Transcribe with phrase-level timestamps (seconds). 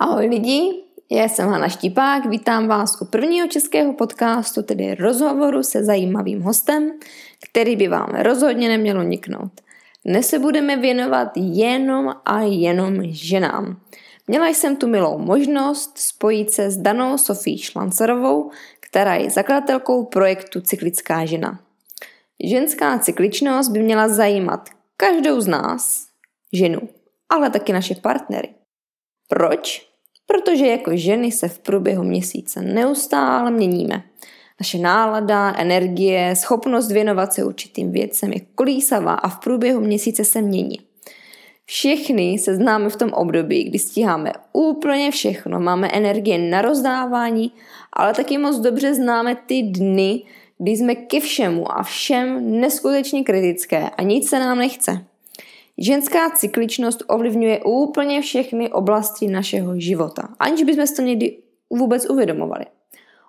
[0.00, 5.84] Ahoj lidi, já jsem Hana Štipák, vítám vás u prvního českého podcastu, tedy rozhovoru se
[5.84, 6.90] zajímavým hostem,
[7.50, 9.52] který by vám rozhodně nemělo niknout.
[10.04, 13.80] Dnes se budeme věnovat jenom a jenom ženám.
[14.26, 20.60] Měla jsem tu milou možnost spojit se s Danou Sofí Šlancerovou, která je zakladatelkou projektu
[20.60, 21.60] Cyklická žena.
[22.44, 26.06] Ženská cykličnost by měla zajímat každou z nás,
[26.52, 26.80] ženu,
[27.28, 28.48] ale taky naše partnery.
[29.28, 29.87] Proč?
[30.32, 34.02] Protože jako ženy se v průběhu měsíce neustále měníme.
[34.60, 40.42] Naše nálada, energie, schopnost věnovat se určitým věcem je kolísavá a v průběhu měsíce se
[40.42, 40.78] mění.
[41.64, 47.52] Všichni se známe v tom období, kdy stíháme úplně všechno, máme energie na rozdávání,
[47.92, 50.22] ale taky moc dobře známe ty dny,
[50.58, 55.04] kdy jsme ke všemu a všem neskutečně kritické a nic se nám nechce.
[55.78, 61.38] Ženská cykličnost ovlivňuje úplně všechny oblasti našeho života, aniž bychom si to někdy
[61.70, 62.64] vůbec uvědomovali.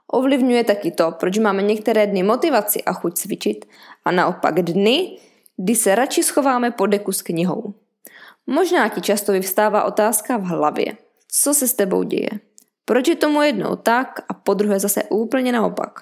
[0.08, 3.66] Ovlivňuje taky to, proč máme některé dny motivaci a chuť cvičit
[4.06, 5.18] a naopak dny,
[5.58, 7.74] kdy se radši schováme pod deku s knihou.
[8.48, 10.98] Možná ti často vyvstává otázka v hlavě.
[11.32, 12.30] Co se s tebou děje?
[12.86, 16.00] Proč je tomu jednou tak a po druhé zase úplně naopak?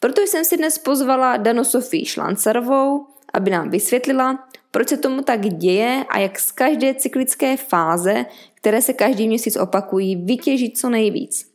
[0.00, 5.40] Proto jsem si dnes pozvala Danu Sofii Šlancarovou, aby nám vysvětlila, proč se tomu tak
[5.40, 11.52] děje a jak z každé cyklické fáze, které se každý měsíc opakují, vytěžit co nejvíc.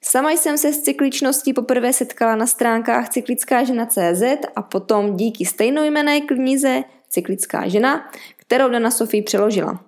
[0.00, 4.22] Sama jsem se s cykličností poprvé setkala na stránkách cyklická žena.cz
[4.56, 9.84] a potom díky stejnojmené knize Cyklická žena, kterou Dana Sofie přeložila.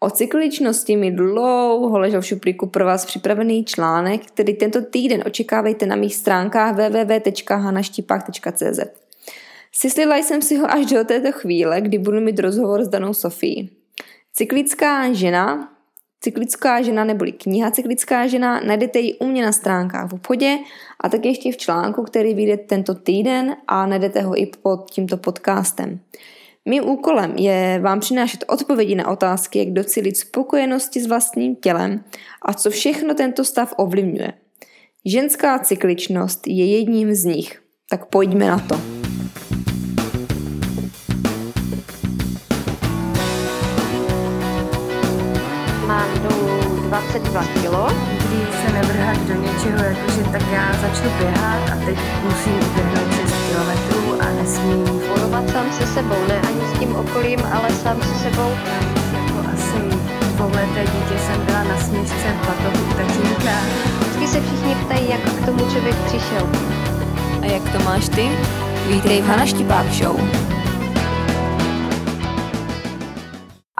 [0.00, 5.86] O cykličnosti mi dlouho ležel v šuplíku pro vás připravený článek, který tento týden očekávejte
[5.86, 9.01] na mých stránkách www.hanaštipák.cz.
[9.74, 13.70] Syslila jsem si ho až do této chvíle, kdy budu mít rozhovor s danou Sofí.
[14.32, 15.72] Cyklická žena,
[16.20, 20.58] cyklická žena neboli kniha Cyklická žena, najdete ji u mě na stránkách v obchodě
[21.00, 25.16] a tak ještě v článku, který vyjde tento týden a najdete ho i pod tímto
[25.16, 26.00] podcastem.
[26.64, 32.04] Mým úkolem je vám přinášet odpovědi na otázky, jak docílit spokojenosti s vlastním tělem
[32.42, 34.32] a co všechno tento stav ovlivňuje.
[35.04, 39.01] Ženská cykličnost je jedním z nich, tak pojďme na to.
[46.92, 47.94] 22 kg.
[48.28, 53.32] Když se nevrhat do něčeho, jakože tak já začnu běhat a teď musím uběhnout 6
[53.32, 54.84] km a nesmím.
[54.84, 58.50] Bojovat sám se sebou, ne ani s tím okolím, ale sám se sebou.
[59.12, 59.96] Jako asi
[60.36, 63.56] dvouleté dítě jsem byla na směšce v batohu tatínka.
[64.00, 66.48] Vždycky se všichni ptají, jak k tomu člověk přišel.
[67.42, 68.28] A jak to máš ty?
[68.88, 70.20] Vítej v Hana Štipák Show.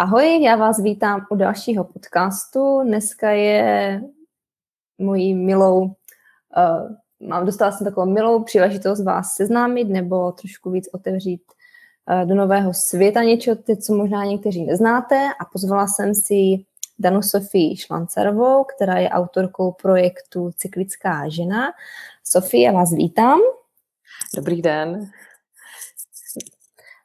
[0.03, 2.81] Ahoj, já vás vítám u dalšího podcastu.
[2.85, 4.01] Dneska je
[4.99, 11.43] mojí milou, uh, mám, dostala jsem takovou milou příležitost vás seznámit nebo trošku víc otevřít
[12.11, 16.65] uh, do nového světa něčeho, co možná někteří neznáte a pozvala jsem si
[16.99, 21.73] Danu Sofii Šlancerovou, která je autorkou projektu Cyklická žena.
[22.25, 23.41] Sofie, já vás vítám.
[24.37, 25.11] Dobrý den.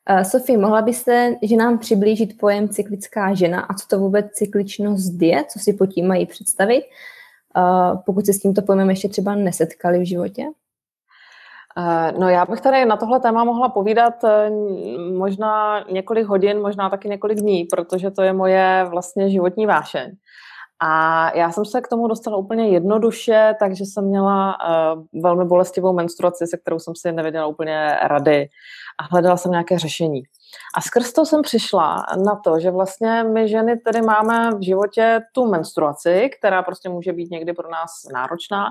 [0.09, 5.21] Uh, Sofie, mohla byste že nám přiblížit pojem cyklická žena a co to vůbec cykličnost
[5.21, 6.83] je, co si pod tím mají představit,
[7.57, 10.45] uh, pokud se s tímto pojmem ještě třeba nesetkali v životě?
[12.19, 14.13] No já bych tady na tohle téma mohla povídat
[15.17, 20.11] možná několik hodin, možná taky několik dní, protože to je moje vlastně životní vášeň.
[20.79, 24.57] A já jsem se k tomu dostala úplně jednoduše, takže jsem měla
[24.95, 28.49] uh, velmi bolestivou menstruaci, se kterou jsem si nevěděla úplně rady
[28.99, 30.23] a hledala jsem nějaké řešení.
[30.75, 35.21] A skrz to jsem přišla na to, že vlastně my ženy tedy máme v životě
[35.31, 38.65] tu menstruaci, která prostě může být někdy pro nás náročná,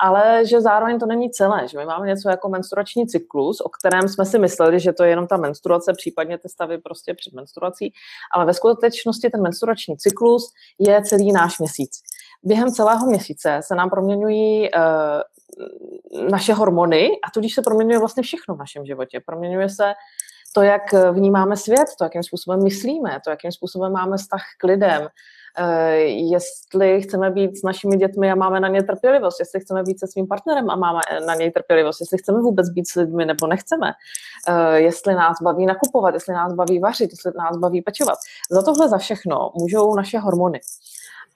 [0.00, 4.08] ale že zároveň to není celé, že my máme něco jako menstruační cyklus, o kterém
[4.08, 7.92] jsme si mysleli, že to je jenom ta menstruace, případně ty stavy prostě před menstruací,
[8.34, 11.90] ale ve skutečnosti ten menstruační cyklus je celý náš měsíc.
[12.42, 18.54] Během celého měsíce se nám proměňují uh, naše hormony a tudíž se proměňuje vlastně všechno
[18.54, 19.20] v našem životě.
[19.26, 19.92] Proměňuje se
[20.52, 20.82] to, jak
[21.12, 25.08] vnímáme svět, to, jakým způsobem myslíme, to, jakým způsobem máme vztah k lidem,
[25.58, 30.00] eh, jestli chceme být s našimi dětmi a máme na ně trpělivost, jestli chceme být
[30.00, 33.46] se svým partnerem a máme na něj trpělivost, jestli chceme vůbec být s lidmi nebo
[33.46, 33.92] nechceme,
[34.48, 38.18] eh, jestli nás baví nakupovat, jestli nás baví vařit, jestli nás baví pečovat.
[38.50, 40.60] Za tohle za všechno můžou naše hormony.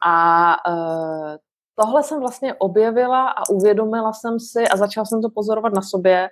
[0.07, 1.39] A eh,
[1.81, 6.31] tohle jsem vlastně objevila a uvědomila jsem si a začala jsem to pozorovat na sobě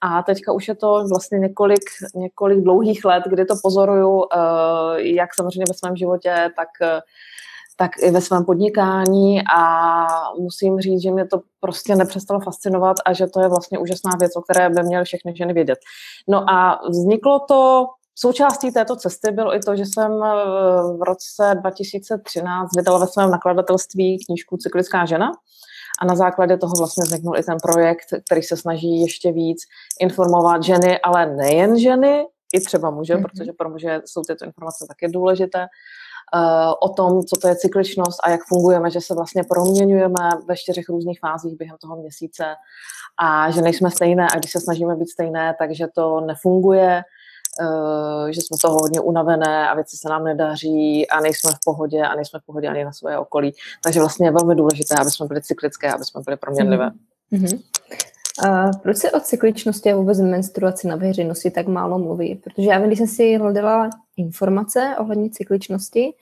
[0.00, 1.84] a teďka už je to vlastně několik,
[2.14, 6.68] několik dlouhých let, kdy to pozoruju, eh, jak samozřejmě ve svém životě, tak,
[7.76, 10.06] tak i ve svém podnikání a
[10.38, 14.36] musím říct, že mě to prostě nepřestalo fascinovat a že to je vlastně úžasná věc,
[14.36, 15.78] o které by měly všechny ženy vědět.
[16.28, 17.86] No a vzniklo to
[18.18, 20.34] Součástí této cesty bylo i to, že jsem eh,
[20.98, 25.32] v roce 2013 vydala ve svém nakladatelství knížku Cyklická žena
[26.00, 29.62] a na základě toho vlastně vzniknul i ten projekt, který se snaží ještě víc
[30.00, 33.22] informovat ženy, ale nejen ženy, i třeba muže, mm-hmm.
[33.22, 38.20] protože pro muže jsou tyto informace taky důležité, uh, o tom, co to je cykličnost
[38.24, 42.44] a jak fungujeme, že se vlastně proměňujeme ve čtyřech různých fázích během toho měsíce
[43.18, 47.02] a že nejsme stejné a když se snažíme být stejné, takže to nefunguje,
[48.30, 52.14] že jsme toho hodně unavené a věci se nám nedaří a nejsme v pohodě a
[52.14, 53.52] nejsme v pohodě ani na své okolí.
[53.82, 56.90] Takže vlastně je velmi důležité, aby jsme byli cyklické, aby jsme byli proměnlivé.
[57.32, 57.62] Mm-hmm.
[58.48, 62.34] A proč se o cykličnosti a vůbec menstruaci na veřejnosti tak málo mluví?
[62.34, 66.14] Protože já když jsem si hledala informace ohledně cykličnosti,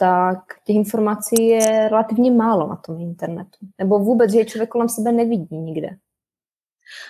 [0.00, 3.58] tak těch informací je relativně málo na tom internetu.
[3.78, 5.88] Nebo vůbec, že člověk kolem sebe nevidí nikde.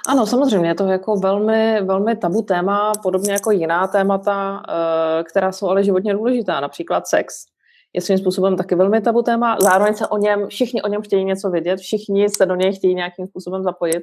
[0.09, 5.53] Ano, samozřejmě, je to jako velmi, velmi tabu téma, podobně jako jiná témata, eh, která
[5.53, 7.44] jsou ale životně důležitá, například sex
[7.93, 9.56] je svým způsobem taky velmi tabu téma.
[9.61, 12.94] Zároveň se o něm, všichni o něm chtějí něco vědět, všichni se do něj chtějí
[12.94, 14.03] nějakým způsobem zapojit,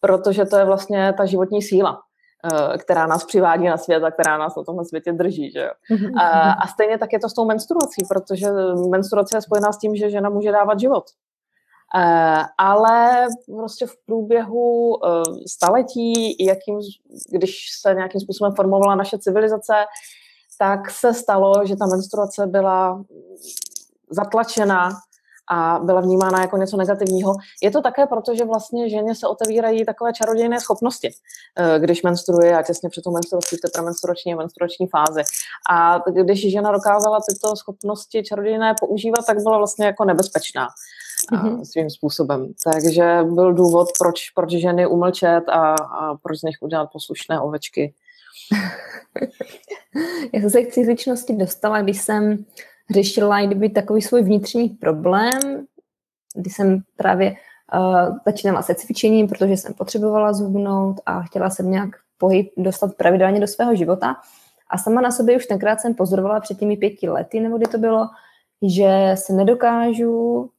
[0.00, 2.00] protože to je vlastně ta životní síla,
[2.44, 5.50] eh, která nás přivádí na svět a která nás na tomhle světě drží.
[5.50, 5.70] Že jo?
[5.90, 6.54] Mhm, a, mhm.
[6.62, 8.46] a stejně tak je to s tou menstruací, protože
[8.90, 11.04] menstruace je spojená s tím, že žena může dávat život.
[11.96, 15.08] Eh, ale prostě v průběhu eh,
[15.48, 16.80] staletí, jakým,
[17.30, 19.72] když se nějakým způsobem formovala naše civilizace,
[20.58, 23.04] tak se stalo, že ta menstruace byla
[24.10, 24.90] zatlačena
[25.50, 27.34] a byla vnímána jako něco negativního.
[27.62, 31.10] Je to také proto, že vlastně ženě se otevírají takové čarodějné schopnosti,
[31.56, 35.22] eh, když menstruuje a těsně před tou menstruací, té premenstruační a menstruační fázi.
[35.70, 40.68] A když žena dokázala tyto schopnosti čarodějné používat, tak byla vlastně jako nebezpečná
[41.32, 41.64] mm-hmm.
[41.64, 42.52] svým způsobem.
[42.72, 47.94] Takže byl důvod, proč, proč ženy umlčet a, a proč z nich udělat poslušné ovečky.
[50.32, 52.44] Já jsem se k cykličnosti dostala, když jsem
[52.90, 55.66] řešila kdyby takový svůj vnitřní problém,
[56.36, 57.34] kdy jsem právě
[57.74, 63.40] uh, začínala se cvičením, protože jsem potřebovala zhubnout a chtěla jsem nějak pohyb dostat pravidelně
[63.40, 64.16] do svého života.
[64.70, 67.78] A sama na sobě už tenkrát jsem pozorovala před těmi pěti lety, nebo kdy to
[67.78, 68.08] bylo,
[68.62, 70.50] že se nedokážu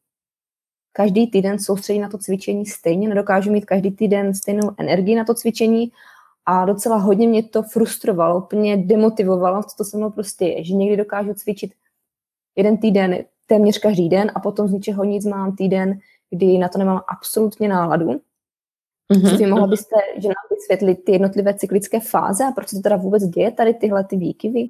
[0.95, 5.33] každý týden soustředit na to cvičení stejně, nedokážu mít každý týden stejnou energii na to
[5.33, 5.91] cvičení
[6.45, 10.73] a docela hodně mě to frustrovalo, úplně demotivovalo, co to se mnou prostě je, že
[10.73, 11.71] někdy dokážu cvičit
[12.55, 15.99] jeden týden, téměř každý den a potom z ničeho nic mám týden,
[16.29, 18.21] kdy na to nemám absolutně náladu.
[19.13, 19.49] Mm-hmm.
[19.49, 23.23] mohla byste, že nám vysvětlit ty jednotlivé cyklické fáze a proč se to teda vůbec
[23.23, 24.67] děje, tady tyhle ty výkyvy?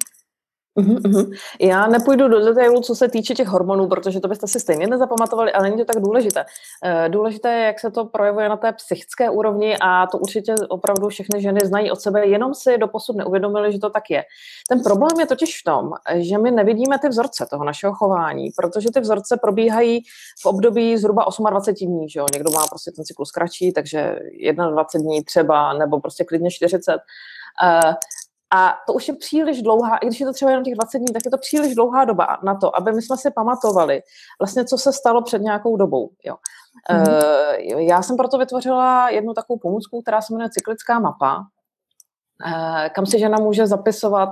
[0.76, 1.30] Uhum,
[1.60, 5.52] Já nepůjdu do detailu, co se týče těch hormonů, protože to byste si stejně nezapamatovali,
[5.52, 6.44] ale není to tak důležité.
[6.84, 11.08] Eh, důležité je, jak se to projevuje na té psychické úrovni a to určitě opravdu
[11.08, 14.24] všechny ženy znají od sebe, jenom si doposud neuvědomili, že to tak je.
[14.68, 18.88] Ten problém je totiž v tom, že my nevidíme ty vzorce toho našeho chování, protože
[18.94, 20.02] ty vzorce probíhají
[20.42, 22.08] v období zhruba 28 dní.
[22.08, 22.26] Že jo?
[22.32, 24.18] Někdo má prostě ten cyklus kratší, takže
[24.70, 27.00] 21 dní třeba, nebo prostě klidně 40.
[28.54, 31.06] A to už je příliš dlouhá, i když je to třeba jenom těch 20 dní,
[31.12, 34.02] tak je to příliš dlouhá doba na to, aby my jsme si pamatovali
[34.40, 36.10] vlastně, co se stalo před nějakou dobou.
[36.24, 36.34] Jo.
[36.90, 37.78] Mm-hmm.
[37.78, 41.44] Já jsem proto vytvořila jednu takovou pomůcku, která se jmenuje cyklická mapa,
[42.46, 44.28] eh, kam si žena může zapisovat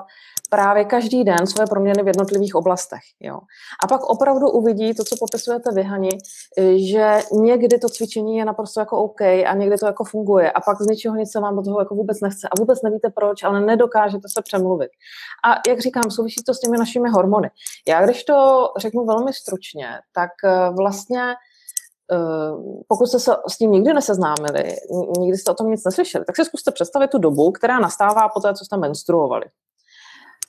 [0.55, 3.01] právě každý den své proměny v jednotlivých oblastech.
[3.21, 3.39] Jo.
[3.85, 6.09] A pak opravdu uvidí to, co popisujete vy, Hani,
[6.77, 10.83] že někdy to cvičení je naprosto jako OK a někdy to jako funguje a pak
[10.83, 13.61] z ničeho nic se vám do toho jako vůbec nechce a vůbec nevíte proč, ale
[13.61, 14.91] nedokážete se přemluvit.
[15.45, 17.51] A jak říkám, souvisí to s těmi našimi hormony.
[17.89, 21.23] Já když to řeknu velmi stručně, tak eh, vlastně
[22.13, 22.17] eh,
[22.89, 24.77] pokud jste se s tím nikdy neseznámili,
[25.19, 28.41] nikdy jste o tom nic neslyšeli, tak si zkuste představit tu dobu, která nastává po
[28.41, 29.45] té, co jste menstruovali.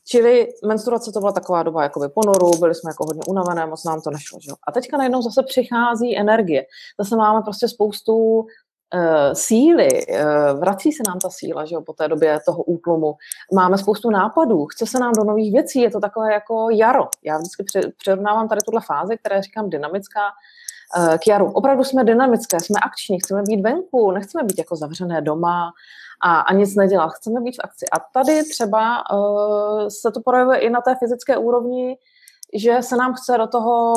[0.08, 4.02] Čili menstruace to byla taková doba jakoby ponoru, byli jsme jako hodně unavené, moc nám
[4.02, 4.40] to nešlo.
[4.42, 4.52] Že?
[4.68, 6.66] A teďka najednou zase přichází energie.
[7.00, 8.46] Zase máme prostě spoustu uh,
[9.34, 13.14] síly, uh, vrací se nám ta síla, že jo, po té době toho útlumu.
[13.54, 17.08] Máme spoustu nápadů, chce se nám do nových věcí, je to takové jako jaro.
[17.24, 17.66] Já vždycky
[17.98, 20.22] přirovnávám tady tuhle fázi, která říkám dynamická,
[20.98, 21.52] uh, k jaru.
[21.52, 25.72] Opravdu jsme dynamické, jsme akční, chceme být venku, nechceme být jako zavřené doma,
[26.26, 27.10] a, a nic nedělat.
[27.10, 27.86] Chceme být v akci.
[27.92, 31.98] A tady třeba uh, se to projevuje i na té fyzické úrovni,
[32.54, 33.94] že se nám chce do toho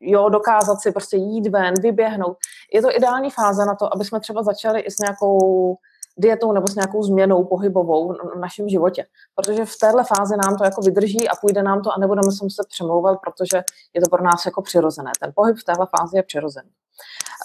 [0.00, 2.36] jo, dokázat si prostě jít ven, vyběhnout.
[2.72, 5.76] Je to ideální fáze na to, aby jsme třeba začali i s nějakou
[6.16, 9.04] dietou nebo s nějakou změnou pohybovou v našem životě.
[9.34, 12.44] Protože v téhle fázi nám to jako vydrží a půjde nám to a nebudeme se
[12.44, 13.62] muset přemlouvat, protože
[13.94, 15.12] je to pro nás jako přirozené.
[15.20, 16.70] Ten pohyb v téhle fázi je přirozený.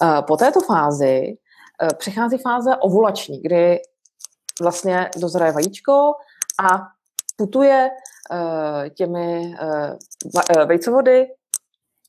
[0.03, 1.38] Eh, po této fázi
[1.98, 3.80] přichází fáze ovulační, kdy
[4.62, 6.13] vlastně dozraje vajíčko
[6.60, 6.80] a
[7.38, 7.90] putuje
[8.32, 9.56] eh, těmi
[10.66, 11.28] vejcovody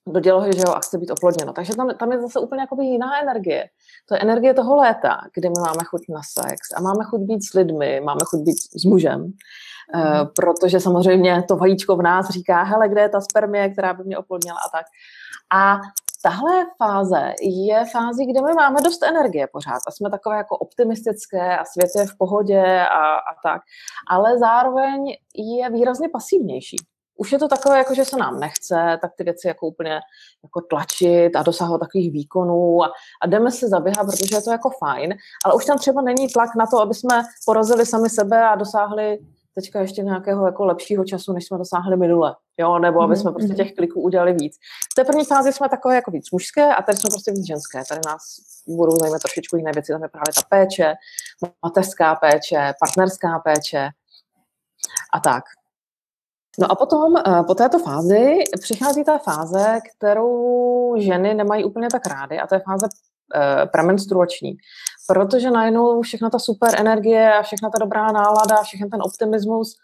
[0.07, 1.53] do dělohy, že jo, a chce být oplodněno.
[1.53, 3.65] Takže tam, tam je zase úplně jakoby jiná energie.
[4.09, 7.45] To je energie toho léta, kdy my máme chuť na sex a máme chuť být
[7.45, 9.31] s lidmi, máme chuť být s mužem, mm.
[10.01, 14.05] uh, protože samozřejmě to vajíčko v nás říká, hele, kde je ta spermie, která by
[14.05, 14.87] mě oplodnila a tak.
[15.53, 15.81] A
[16.25, 21.59] tahle fáze je fázi, kde my máme dost energie pořád a jsme takové jako optimistické
[21.59, 23.63] a svět je v pohodě a, a tak,
[24.09, 26.77] ale zároveň je výrazně pasivnější.
[27.17, 30.01] Už je to takové, jako že se nám nechce, tak ty věci jako úplně
[30.43, 34.71] jako tlačit a dosahovat takových výkonů a, a jdeme se zaběhat, protože je to jako
[34.71, 35.15] fajn,
[35.45, 39.19] ale už tam třeba není tlak na to, aby jsme porazili sami sebe a dosáhli
[39.55, 43.53] teďka ještě nějakého jako lepšího času, než jsme dosáhli minule, jo, nebo aby jsme prostě
[43.53, 43.57] mhm.
[43.57, 44.57] těch kliků udělali víc.
[44.93, 47.83] V té první fázi jsme takové jako víc mužské a tady jsme prostě víc ženské.
[47.89, 48.23] Tady nás
[48.69, 50.95] budou zajímat trošičku jiné věci, tam je právě ta péče,
[51.63, 53.89] mateřská péče, partnerská péče
[55.15, 55.45] a tak.
[56.59, 62.07] No a potom eh, po této fázi přichází ta fáze, kterou ženy nemají úplně tak
[62.07, 62.87] rády a to je fáze
[63.35, 64.57] eh, premenstruační.
[65.07, 69.77] Protože najednou všechna ta super energie a všechna ta dobrá nálada, všechny ten optimismus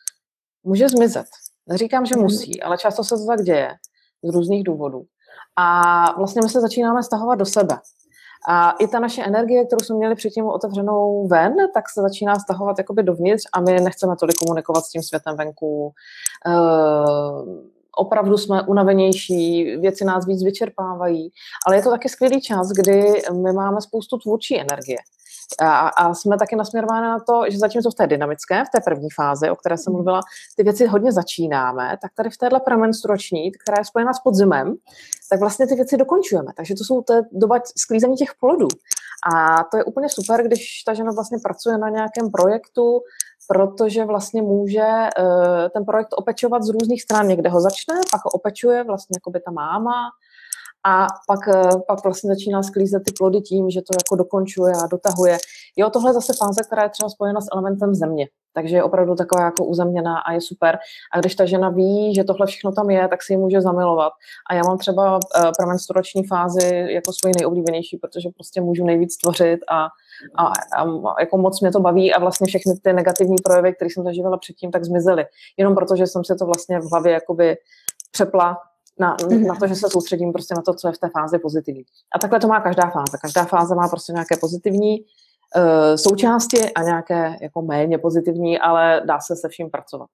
[0.64, 1.26] může zmizet.
[1.66, 2.24] Neříkám, že mhm.
[2.24, 3.70] musí, ale často se to tak děje
[4.22, 5.04] z různých důvodů.
[5.56, 7.78] A vlastně my se začínáme stahovat do sebe.
[8.48, 12.78] A i ta naše energie, kterou jsme měli předtím otevřenou ven, tak se začíná stahovat
[12.78, 15.92] jakoby dovnitř a my nechceme tolik komunikovat s tím světem venku.
[16.46, 21.30] Uh, opravdu jsme unavenější, věci nás víc vyčerpávají,
[21.66, 24.99] ale je to taky skvělý čas, kdy my máme spoustu tvůrčí energie.
[25.61, 29.09] A, a jsme taky nasměrováni na to, že zatímco v té dynamické, v té první
[29.14, 30.20] fázi, o které jsem mluvila,
[30.56, 34.75] ty věci hodně začínáme, tak tady v téhle premenstruační, která je spojená s podzimem,
[35.30, 36.52] tak vlastně ty věci dokončujeme.
[36.56, 38.68] Takže to jsou to doba sklízení těch plodů.
[39.35, 43.00] A to je úplně super, když ta žena vlastně pracuje na nějakém projektu,
[43.50, 44.88] protože vlastně může
[45.19, 47.28] uh, ten projekt opečovat z různých stran.
[47.28, 50.11] Někde ho začne, pak ho opečuje vlastně jako by ta máma,
[50.87, 54.87] a pak, eh, pak vlastně začíná sklízet ty plody tím, že to jako dokončuje a
[54.87, 55.38] dotahuje.
[55.76, 59.14] Jo, tohle je zase fáze, která je třeba spojena s elementem země, takže je opravdu
[59.14, 60.78] taková jako uzemněná a je super.
[61.14, 64.12] A když ta žena ví, že tohle všechno tam je, tak si ji může zamilovat.
[64.50, 65.20] A já mám třeba uh,
[65.58, 69.87] premenstruační fázi jako svoji nejoblíbenější, protože prostě můžu nejvíc tvořit a,
[70.37, 70.46] a,
[70.76, 74.38] a jako moc mě to baví a vlastně všechny ty negativní projevy, které jsem zažívala
[74.38, 75.25] předtím, tak zmizely.
[75.56, 77.56] Jenom protože jsem si to vlastně v hlavě jakoby
[78.12, 78.56] přepla
[79.00, 79.47] na, mhm.
[79.47, 81.83] na to, že se soustředím prostě na to, co je v té fázi pozitivní.
[82.16, 83.19] A takhle to má každá fáze.
[83.23, 89.19] Každá fáze má prostě nějaké pozitivní uh, součásti a nějaké jako méně pozitivní, ale dá
[89.21, 90.09] se se vším pracovat.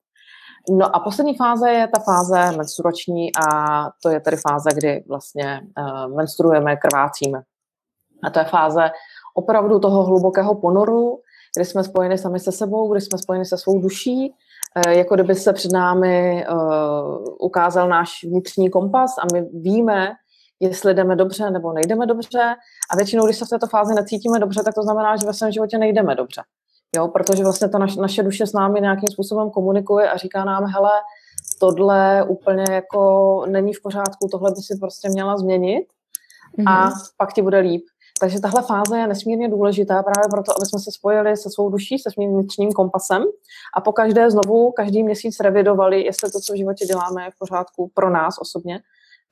[0.70, 5.60] No a poslední fáze je ta fáze menstruační a to je tedy fáze, kdy vlastně
[5.78, 7.42] uh, menstruujeme, krvácíme.
[8.24, 8.90] A to je fáze
[9.34, 11.18] opravdu toho hlubokého ponoru,
[11.56, 14.34] kdy jsme spojeni sami se sebou, kdy jsme spojeni se svou duší,
[14.88, 20.12] jako kdyby se před námi uh, ukázal náš vnitřní kompas a my víme,
[20.60, 22.54] jestli jdeme dobře nebo nejdeme dobře.
[22.90, 25.52] A většinou, když se v této fázi necítíme dobře, tak to znamená, že ve svém
[25.52, 26.42] životě nejdeme dobře.
[26.96, 30.64] Jo, protože vlastně ta naš, naše duše s námi nějakým způsobem komunikuje a říká nám,
[30.64, 30.90] hele,
[31.60, 35.86] tohle úplně jako není v pořádku, tohle by si prostě měla změnit
[36.58, 36.72] mm-hmm.
[36.72, 36.94] a mhm.
[37.16, 37.84] pak ti bude líp.
[38.20, 41.98] Takže tahle fáze je nesmírně důležitá právě proto, aby jsme se spojili se svou duší,
[41.98, 43.24] se svým vnitřním kompasem
[43.74, 47.38] a po každé znovu, každý měsíc revidovali, jestli to, co v životě děláme, je v
[47.38, 48.80] pořádku pro nás osobně,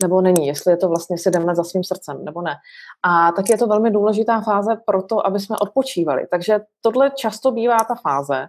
[0.03, 2.55] nebo není, jestli je to vlastně, si jdeme za svým srdcem, nebo ne.
[3.03, 6.27] A tak je to velmi důležitá fáze pro to, aby jsme odpočívali.
[6.31, 8.47] Takže tohle často bývá ta fáze,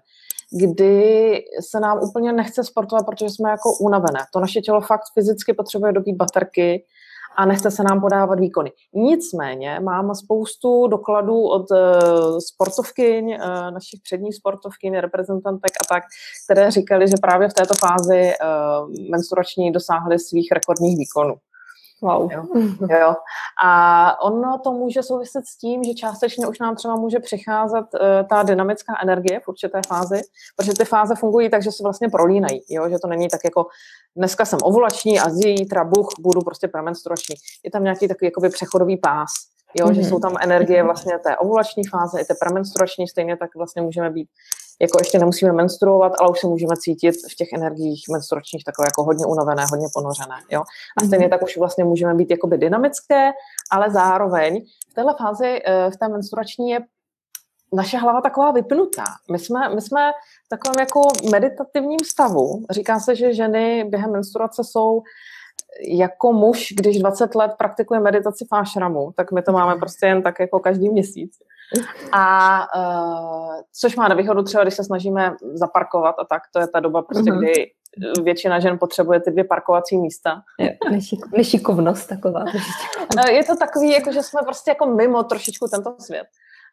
[0.62, 1.40] kdy
[1.70, 4.20] se nám úplně nechce sportovat, protože jsme jako unavené.
[4.34, 6.86] To naše tělo fakt fyzicky potřebuje dobít baterky,
[7.38, 8.72] a nechce se nám podávat výkony.
[8.94, 11.78] Nicméně mám spoustu dokladů od uh,
[12.40, 16.04] sportovkyň, uh, našich předních sportovkyň, reprezentantek a tak,
[16.46, 21.36] které říkali, že právě v této fázi uh, menstruační dosáhly svých rekordních výkonů.
[22.02, 22.32] Wow.
[22.36, 22.44] Jo.
[23.00, 23.16] jo.
[23.64, 28.28] A ono to může souviset s tím, že částečně už nám třeba může přicházet uh,
[28.30, 30.22] ta dynamická energie v určité fázi,
[30.56, 32.90] protože ty fáze fungují tak, že se vlastně prolínají, jo?
[32.90, 33.66] že to není tak jako
[34.16, 37.36] dneska jsem ovulační a zítra buch, budu prostě premenstruační.
[37.64, 39.32] Je tam nějaký takový jakoby přechodový pás,
[39.80, 39.86] jo?
[39.86, 39.94] Mm-hmm.
[39.94, 40.10] že mhm.
[40.10, 44.30] jsou tam energie vlastně té ovulační fáze i té premenstruační, stejně tak vlastně můžeme být
[44.82, 49.04] jako ještě nemusíme menstruovat, ale už se můžeme cítit v těch energiích menstruačních takové jako
[49.04, 50.36] hodně unavené, hodně ponořené.
[50.52, 50.62] Jo?
[50.62, 51.08] A mhm.
[51.08, 53.32] stejně tak už vlastně můžeme být jakoby dynamické,
[53.72, 56.80] ale zároveň v téhle fázi, eh, v té menstruační je
[57.74, 59.04] naše hlava taková vypnutá.
[59.32, 60.12] My jsme, my jsme
[60.46, 61.02] v takovém jako
[61.32, 62.66] meditativním stavu.
[62.70, 65.02] Říká se, že ženy během menstruace jsou
[65.88, 70.24] jako muž, když 20 let praktikuje meditaci v ášramu, tak my to máme prostě jen
[70.24, 71.38] tak jako každý měsíc.
[72.12, 76.80] A uh, což má nevýhodu třeba, když se snažíme zaparkovat a tak, to je ta
[76.80, 77.40] doba prostě, uh-huh.
[77.40, 77.72] kdy
[78.24, 80.42] většina žen potřebuje ty dvě parkovací místa.
[81.38, 82.46] nešikovnost taková.
[83.18, 86.28] Eh, je to takový, jako, že jsme prostě jako mimo trošičku tento svět.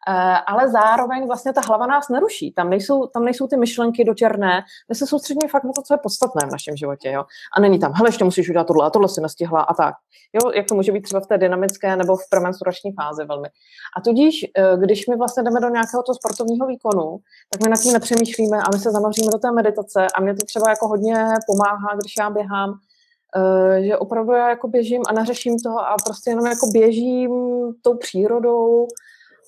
[0.09, 2.51] Eh, ale zároveň vlastně ta hlava nás neruší.
[2.51, 4.61] Tam nejsou, tam nejsou ty myšlenky do černé.
[4.89, 7.11] My se soustředíme fakt na to, co je podstatné v našem životě.
[7.11, 7.23] Jo?
[7.57, 9.95] A není tam, hele, ještě musíš udělat tohle a tohle si nestihla a tak.
[10.33, 10.51] Jo?
[10.51, 13.47] Jak to může být třeba v té dynamické nebo v premenstruační fázi velmi.
[13.97, 17.17] A tudíž, eh, když my vlastně jdeme do nějakého toho sportovního výkonu,
[17.49, 20.45] tak my nad tím nepřemýšlíme a my se zanoříme do té meditace a mě to
[20.45, 21.15] třeba jako hodně
[21.47, 22.73] pomáhá, když já běhám,
[23.37, 27.31] eh, že opravdu já jako běžím a neřeším to a prostě jenom jako běžím
[27.81, 28.87] tou přírodou,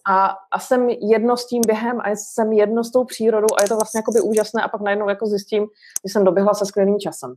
[0.07, 3.67] a, a jsem jedno s tím během a jsem jedno s tou přírodou a je
[3.67, 5.67] to vlastně jakoby úžasné a pak najednou jako zjistím,
[6.05, 7.33] že jsem doběhla se skvělým časem.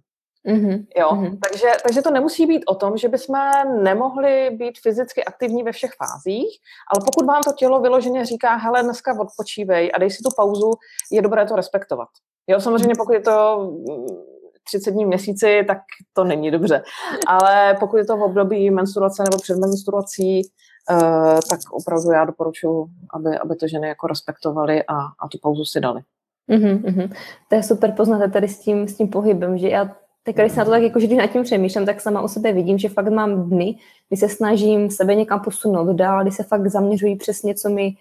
[0.46, 0.86] Mm-hmm.
[0.96, 1.08] Jo?
[1.10, 1.38] Mm-hmm.
[1.48, 3.36] Takže, takže to nemusí být o tom, že bychom
[3.82, 6.58] nemohli být fyzicky aktivní ve všech fázích,
[6.92, 10.70] ale pokud vám to tělo vyloženě říká, hele, dneska odpočívej a dej si tu pauzu,
[11.12, 12.08] je dobré to respektovat.
[12.46, 13.68] Jo, samozřejmě pokud je to
[14.64, 15.78] 30 dní v měsíci, tak
[16.12, 16.82] to není dobře.
[17.26, 20.42] Ale pokud je to v období menstruace nebo před menstruací,
[21.50, 25.80] tak opravdu já doporučuji, aby, aby to ženy jako respektovaly a, a tu pauzu si
[25.80, 26.00] dali.
[26.50, 27.12] Mm-hmm.
[27.48, 30.58] To je super poznat tady s tím, s tím pohybem, že já teď, když se
[30.58, 32.88] na to tak jako, že když nad tím přemýšlím, tak sama o sebe vidím, že
[32.88, 33.78] fakt mám dny,
[34.08, 37.96] kdy se snažím sebe někam posunout dál, kdy se fakt zaměřují přesně, co mi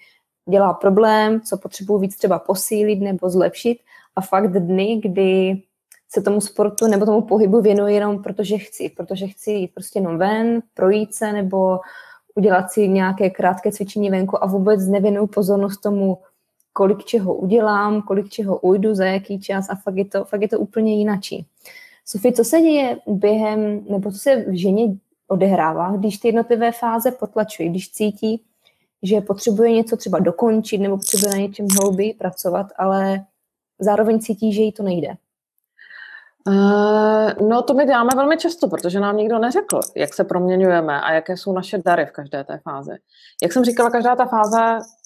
[0.50, 3.78] dělá problém, co potřebuji víc třeba posílit nebo zlepšit
[4.16, 5.62] a fakt dny, kdy
[6.10, 10.18] se tomu sportu nebo tomu pohybu věnuji jenom protože chci, protože chci jít prostě jenom
[10.18, 11.80] ven, projít se nebo
[12.38, 16.18] udělat si nějaké krátké cvičení venku a vůbec nevěnuju pozornost tomu,
[16.74, 20.48] kolik čeho udělám, kolik čeho ujdu, za jaký čas a fakt je to, fakt je
[20.48, 21.46] to úplně jinačí.
[22.06, 24.96] Sofie, co se děje během, nebo co se v ženě
[25.28, 28.42] odehrává, když ty jednotlivé fáze potlačují, když cítí,
[29.04, 33.26] že potřebuje něco třeba dokončit nebo potřebuje na něčem hlouběji pracovat, ale
[33.80, 35.18] zároveň cítí, že jí to nejde.
[36.48, 41.12] Uh, no to my děláme velmi často, protože nám nikdo neřekl, jak se proměňujeme a
[41.12, 42.92] jaké jsou naše dary v každé té fázi.
[43.44, 44.58] Jak jsem říkala, každá ta fáze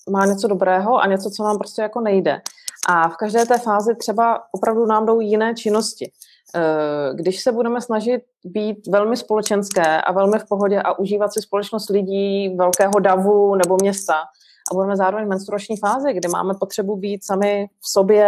[0.10, 2.42] má něco dobrého a něco, co nám prostě jako nejde.
[2.90, 6.12] A v každé té fázi třeba opravdu nám jdou jiné činnosti.
[6.56, 11.42] Uh, když se budeme snažit být velmi společenské a velmi v pohodě a užívat si
[11.42, 14.16] společnost lidí velkého davu nebo města,
[14.72, 18.26] a budeme zároveň v menstruační fázi, kdy máme potřebu být sami v sobě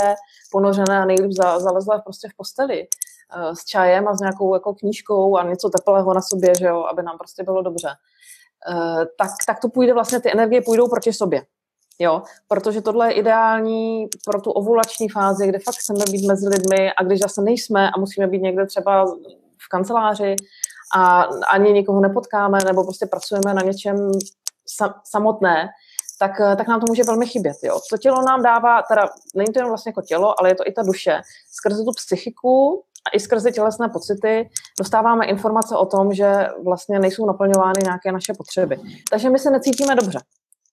[0.52, 2.88] ponořené a nejlíp zalezlé prostě v posteli eh,
[3.54, 7.04] s čajem a s nějakou jako knížkou a něco teplého na sobě, že jo, aby
[7.04, 7.90] nám prostě bylo dobře.
[8.70, 11.42] Eh, tak, tak to půjde vlastně, ty energie půjdou proti sobě.
[12.00, 16.92] Jo, protože tohle je ideální pro tu ovulační fázi, kde fakt chceme být mezi lidmi
[16.98, 19.06] a když zase nejsme a musíme být někde třeba
[19.58, 20.36] v kanceláři
[20.96, 24.12] a ani nikoho nepotkáme nebo prostě pracujeme na něčem
[25.04, 25.70] samotné,
[26.20, 27.58] tak, eh, tak nám to může velmi chybět.
[27.64, 27.80] Jo.
[27.90, 30.72] To tělo nám dává, teda není to jen vlastně jako tělo, ale je to i
[30.72, 31.22] ta duše.
[31.52, 37.26] Skrze tu psychiku a i skrze tělesné pocity dostáváme informace o tom, že vlastně nejsou
[37.26, 38.80] naplňovány nějaké naše potřeby.
[39.10, 40.20] Takže my se necítíme dobře.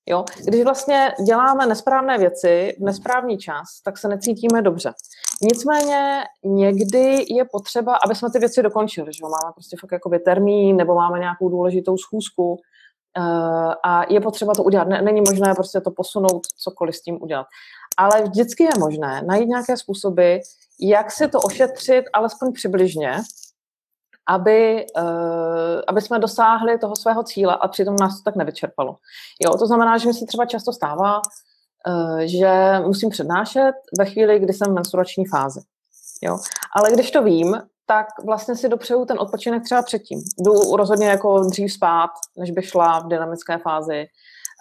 [0.07, 0.25] Jo?
[0.45, 4.93] Když vlastně děláme nesprávné věci v nesprávný čas, tak se necítíme dobře.
[5.43, 10.77] Nicméně někdy je potřeba, aby jsme ty věci dokončili, že máme prostě fakt jakoby termín
[10.77, 12.57] nebo máme nějakou důležitou schůzku,
[13.19, 14.89] Uh, a je potřeba to udělat.
[14.89, 17.47] Není možné prostě to posunout, cokoliv s tím udělat.
[17.97, 20.37] Ale vždycky je možné najít nějaké způsoby,
[20.83, 23.21] jak si to ošetřit alespoň přibližně,
[24.29, 28.97] aby, uh, aby jsme dosáhli toho svého cíle a přitom nás to tak nevyčerpalo.
[29.45, 34.39] Jo, to znamená, že mi se třeba často stává, uh, že musím přednášet ve chvíli,
[34.39, 35.61] kdy jsem v menstruační fázi.
[36.23, 36.39] Jo?
[36.77, 40.23] Ale když to vím, tak vlastně si dopřeju ten odpočinek třeba předtím.
[40.39, 44.07] Jdu rozhodně jako dřív spát, než bych šla v dynamické fázi.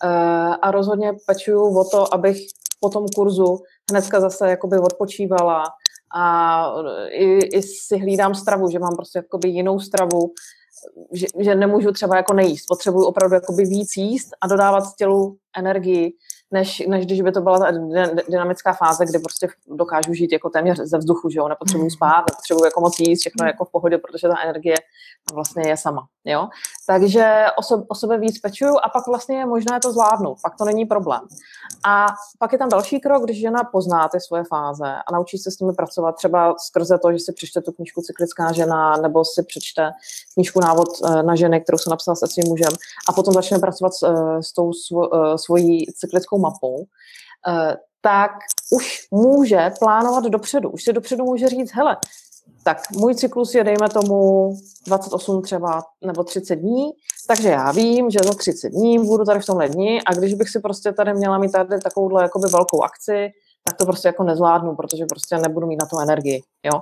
[0.04, 2.38] Eh, a rozhodně pečuju o to, abych
[2.80, 3.60] po tom kurzu
[3.92, 5.64] hnedka zase jakoby odpočívala
[6.16, 6.74] a
[7.10, 10.34] i, i si hlídám stravu, že mám prostě jakoby jinou stravu,
[11.12, 12.66] že, že nemůžu třeba jako nejíst.
[12.68, 16.14] Potřebuju opravdu jakoby víc jíst a dodávat tělu energii,
[16.52, 17.72] než, než když by to byla ta
[18.30, 21.90] dynamická fáze, kdy prostě dokážu žít jako téměř ze vzduchu, že jo, nepotřebuji mm.
[21.90, 24.76] spát, nepotřebuji jako moc jíst, všechno je jako v pohodě, protože ta energie
[25.34, 26.48] vlastně je sama, jo.
[26.88, 27.46] Takže
[27.90, 31.22] o, sebe víc pečuju a pak vlastně je možné to zvládnout, pak to není problém.
[31.86, 32.06] A
[32.40, 35.60] pak je tam další krok, když žena pozná ty svoje fáze a naučí se s
[35.60, 39.92] nimi pracovat třeba skrze to, že si přečte tu knížku Cyklická žena nebo si přečte
[40.34, 42.74] knížku Návod eh, na ženy, kterou jsem napsala se svým mužem
[43.10, 46.86] a potom začne pracovat s, eh, s tou svo, eh, svojí cyklickou mapou,
[48.02, 48.32] tak
[48.72, 50.70] už může plánovat dopředu.
[50.70, 51.98] Už si dopředu může říct, hele,
[52.64, 54.54] tak můj cyklus je, dejme tomu,
[54.88, 56.92] 28 třeba nebo 30 dní,
[57.28, 60.50] takže já vím, že za 30 dní budu tady v tomhle dni a když bych
[60.50, 63.30] si prostě tady měla mít tady takovouhle jakoby velkou akci,
[63.64, 66.82] tak to prostě jako nezvládnu, protože prostě nebudu mít na to energii, jo.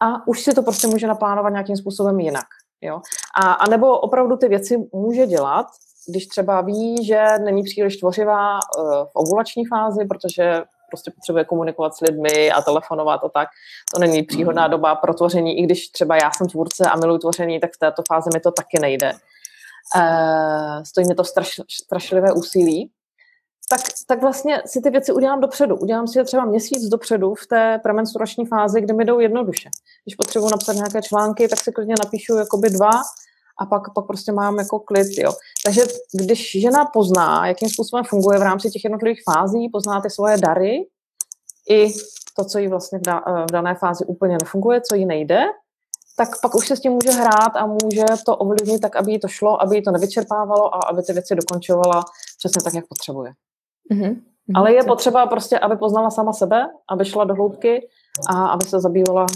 [0.00, 2.46] A už si to prostě může naplánovat nějakým způsobem jinak,
[2.80, 3.00] jo.
[3.42, 5.66] A, a nebo opravdu ty věci může dělat,
[6.08, 10.62] když třeba ví, že není příliš tvořivá uh, v ovulační fázi, protože
[10.94, 13.48] prostě potřebuje komunikovat s lidmi a telefonovat a tak.
[13.94, 17.60] To není příhodná doba pro tvoření, i když třeba já jsem tvůrce a miluji tvoření,
[17.60, 19.12] tak v této fázi mi to taky nejde.
[19.96, 22.90] Uh, stojí mi to straš, strašlivé úsilí.
[23.70, 25.76] Tak, tak vlastně si ty věci udělám dopředu.
[25.76, 29.68] Udělám si je třeba měsíc dopředu v té premenstruační fázi, kdy mi jdou jednoduše.
[30.04, 32.90] Když potřebuji napsat nějaké články, tak si klidně napíšu jakoby dva
[33.58, 35.32] a pak, pak prostě mám jako klid, jo.
[35.64, 40.38] Takže když žena pozná, jakým způsobem funguje v rámci těch jednotlivých fází, pozná ty svoje
[40.38, 40.86] dary
[41.70, 41.92] i
[42.36, 45.44] to, co jí vlastně v, da, v dané fázi úplně nefunguje, co jí nejde,
[46.16, 49.20] tak pak už se s tím může hrát a může to ovlivnit tak, aby jí
[49.20, 52.04] to šlo, aby jí to nevyčerpávalo a aby ty věci dokončovala
[52.38, 53.32] přesně tak, jak potřebuje.
[53.92, 54.20] Mm-hmm.
[54.54, 57.88] Ale je potřeba prostě, aby poznala sama sebe, aby šla do hloubky
[58.30, 59.26] a aby se zabývala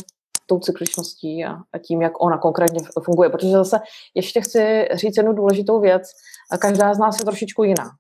[0.49, 3.29] tou cykličností a, a tím, jak ona konkrétně funguje.
[3.31, 3.81] Protože zase
[4.15, 6.03] ještě chci říct jednu důležitou věc.
[6.59, 7.91] Každá z nás je trošičku jiná.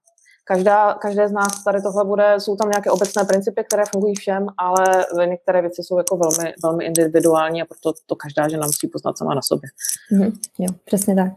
[0.44, 4.46] Každá, každé z nás tady tohle bude, jsou tam nějaké obecné principy, které fungují všem,
[4.58, 4.84] ale
[5.26, 9.34] některé věci jsou jako velmi, velmi individuální a proto to každá žena musí poznat sama
[9.34, 9.70] na sobě.
[10.12, 11.32] Mm-hmm, jo, přesně tak.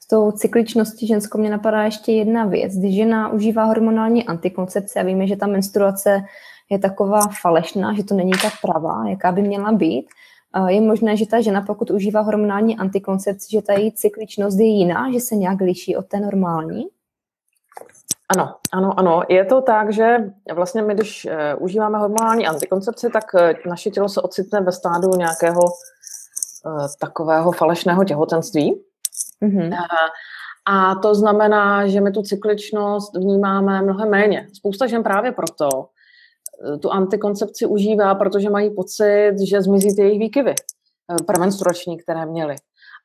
[0.00, 2.72] S tou cykličností ženskou mě napadá ještě jedna věc.
[2.72, 6.20] Když žena užívá hormonální antikoncepci a víme, že ta menstruace
[6.70, 10.06] je taková falešná, že to není tak pravá, jaká by měla být,
[10.68, 15.12] je možné, že ta žena, pokud užívá hormonální antikoncepci, že ta její cykličnost je jiná,
[15.12, 16.84] že se nějak liší od té normální?
[18.36, 19.22] Ano, ano, ano.
[19.28, 20.16] Je to tak, že
[20.54, 23.40] vlastně my, když uh, užíváme hormonální antikoncepci, tak uh,
[23.70, 28.82] naše tělo se ocitne ve stádu nějakého uh, takového falešného těhotenství.
[29.42, 29.68] Mm-hmm.
[29.68, 29.76] Uh,
[30.68, 34.48] a to znamená, že my tu cykličnost vnímáme mnohem méně.
[34.52, 35.95] Spousta žen právě proto Eh,
[36.80, 42.56] tu antikoncepci užívá, protože mají pocit, že zmizí ty jejich výkyvy eh, premenstruační, které měly.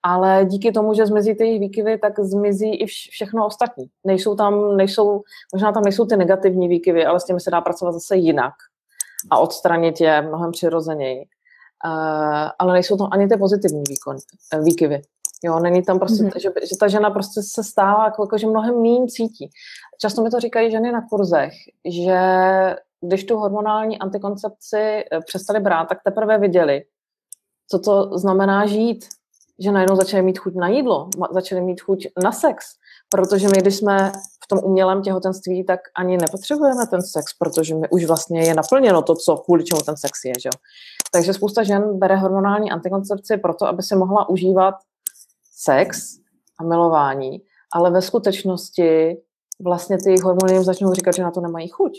[0.03, 3.85] Ale díky tomu, že zmizí ty jejich výkyvy, tak zmizí i všechno ostatní.
[4.07, 5.21] Nejsou tam, nejsou,
[5.53, 8.53] možná tam nejsou ty negativní výkyvy, ale s těmi se dá pracovat zase jinak
[9.31, 11.25] a odstranit je mnohem přirozeněji.
[11.85, 14.15] Uh, ale nejsou tam ani ty pozitivní výkon,
[14.63, 15.01] výkyvy.
[15.43, 16.39] Jo, není tam prostě, mm-hmm.
[16.39, 19.49] že, že ta žena prostě se stává, jako, jako že mnohem méně cítí.
[20.01, 21.53] Často mi to říkají ženy na kurzech,
[21.85, 22.19] že
[23.01, 26.83] když tu hormonální antikoncepci eh, přestali brát, tak teprve viděli,
[27.67, 29.05] co to znamená žít.
[29.59, 32.65] Že najednou začali mít chuť na jídlo, začali mít chuť na sex.
[33.09, 34.11] Protože my, když jsme
[34.43, 39.01] v tom umělém těhotenství, tak ani nepotřebujeme ten sex, protože my už vlastně je naplněno
[39.01, 40.33] to, co kvůli čemu ten sex je.
[40.39, 40.49] Že?
[41.11, 44.75] Takže spousta žen bere hormonální antikoncepci proto, aby si mohla užívat
[45.55, 46.17] sex
[46.57, 47.41] a milování,
[47.73, 49.17] ale ve skutečnosti
[49.63, 51.91] vlastně ty hormony jim začnou říkat, že na to nemají chuť.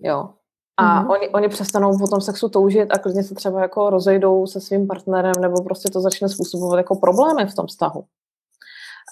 [0.00, 0.28] Jo.
[0.76, 1.10] A mm-hmm.
[1.10, 4.86] oni, oni přestanou po tom sexu toužit a klidně se třeba jako rozejdou se svým
[4.86, 8.04] partnerem nebo prostě to začne způsobovat jako problémy v tom vztahu.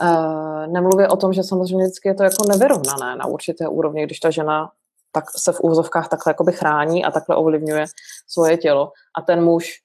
[0.03, 4.21] Uh, nemluvě o tom, že samozřejmě vždycky je to jako nevyrovnané na určité úrovni, když
[4.21, 4.71] ta žena
[5.13, 7.85] tak se v úvozovkách takhle jakoby chrání a takhle ovlivňuje
[8.27, 9.83] svoje tělo a ten muž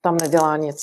[0.00, 0.82] tam nedělá nic.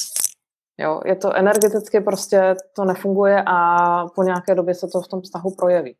[0.77, 5.21] Jo, je to energeticky prostě, to nefunguje a po nějaké době se to v tom
[5.21, 5.95] vztahu projeví.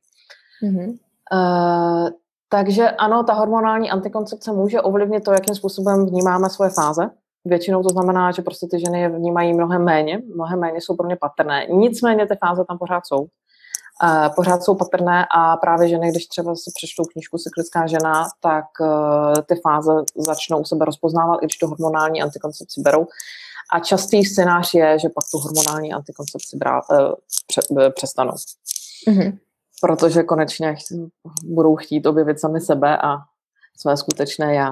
[0.63, 0.97] Mm-hmm.
[1.33, 2.09] Uh,
[2.49, 7.09] takže ano, ta hormonální antikoncepce může ovlivnit to, jakým způsobem vnímáme svoje fáze.
[7.45, 11.07] Většinou to znamená, že prostě ty ženy je vnímají mnohem méně, mnohem méně jsou pro
[11.07, 11.65] ně patrné.
[11.69, 13.27] Nicméně ty fáze tam pořád jsou.
[14.03, 18.65] Uh, pořád jsou patrné a právě ženy, když třeba si přečtou knížku Cyklická žena, tak
[18.81, 23.07] uh, ty fáze začnou u sebe rozpoznávat, i když tu hormonální antikoncepci berou.
[23.73, 27.13] A častý scénář je, že pak tu hormonální antikoncepci brát, uh,
[27.47, 27.61] pře,
[27.95, 28.33] přestanou.
[29.07, 29.37] Mm-hmm
[29.81, 30.75] protože konečně
[31.43, 33.17] budou chtít objevit sami sebe a
[33.77, 34.69] své skutečné já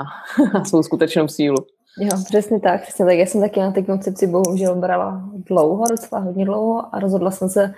[0.53, 1.57] a svou skutečnou sílu.
[1.99, 3.17] Jo, přesně tak, přesně tak.
[3.17, 7.49] Já jsem taky na té koncepci bohužel brala dlouho, docela hodně dlouho a rozhodla jsem
[7.49, 7.73] se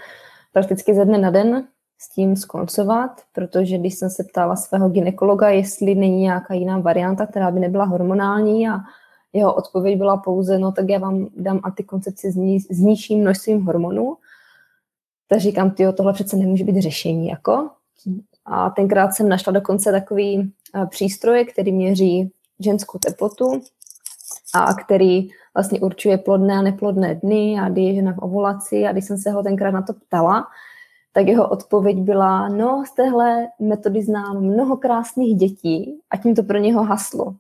[0.54, 1.68] prakticky ze dne na den
[2.02, 7.26] s tím skoncovat, protože když jsem se ptala svého ginekologa, jestli není nějaká jiná varianta,
[7.26, 8.78] která by nebyla hormonální a
[9.34, 13.66] jeho odpověď byla pouze, no tak já vám dám antikoncepci s, ní, s nižším množstvím
[13.66, 14.18] hormonů,
[15.30, 17.70] tak říkám, ty tohle přece nemůže být řešení, jako.
[18.46, 23.62] A tenkrát jsem našla dokonce takový eh, přístroj, který měří ženskou teplotu
[24.56, 28.86] a který vlastně určuje plodné a neplodné dny a kdy je žena v ovulaci.
[28.86, 30.48] A když jsem se ho tenkrát na to ptala,
[31.14, 36.44] tak jeho odpověď byla, no z téhle metody znám mnoho krásných dětí a tím to
[36.44, 37.36] pro něho haslo.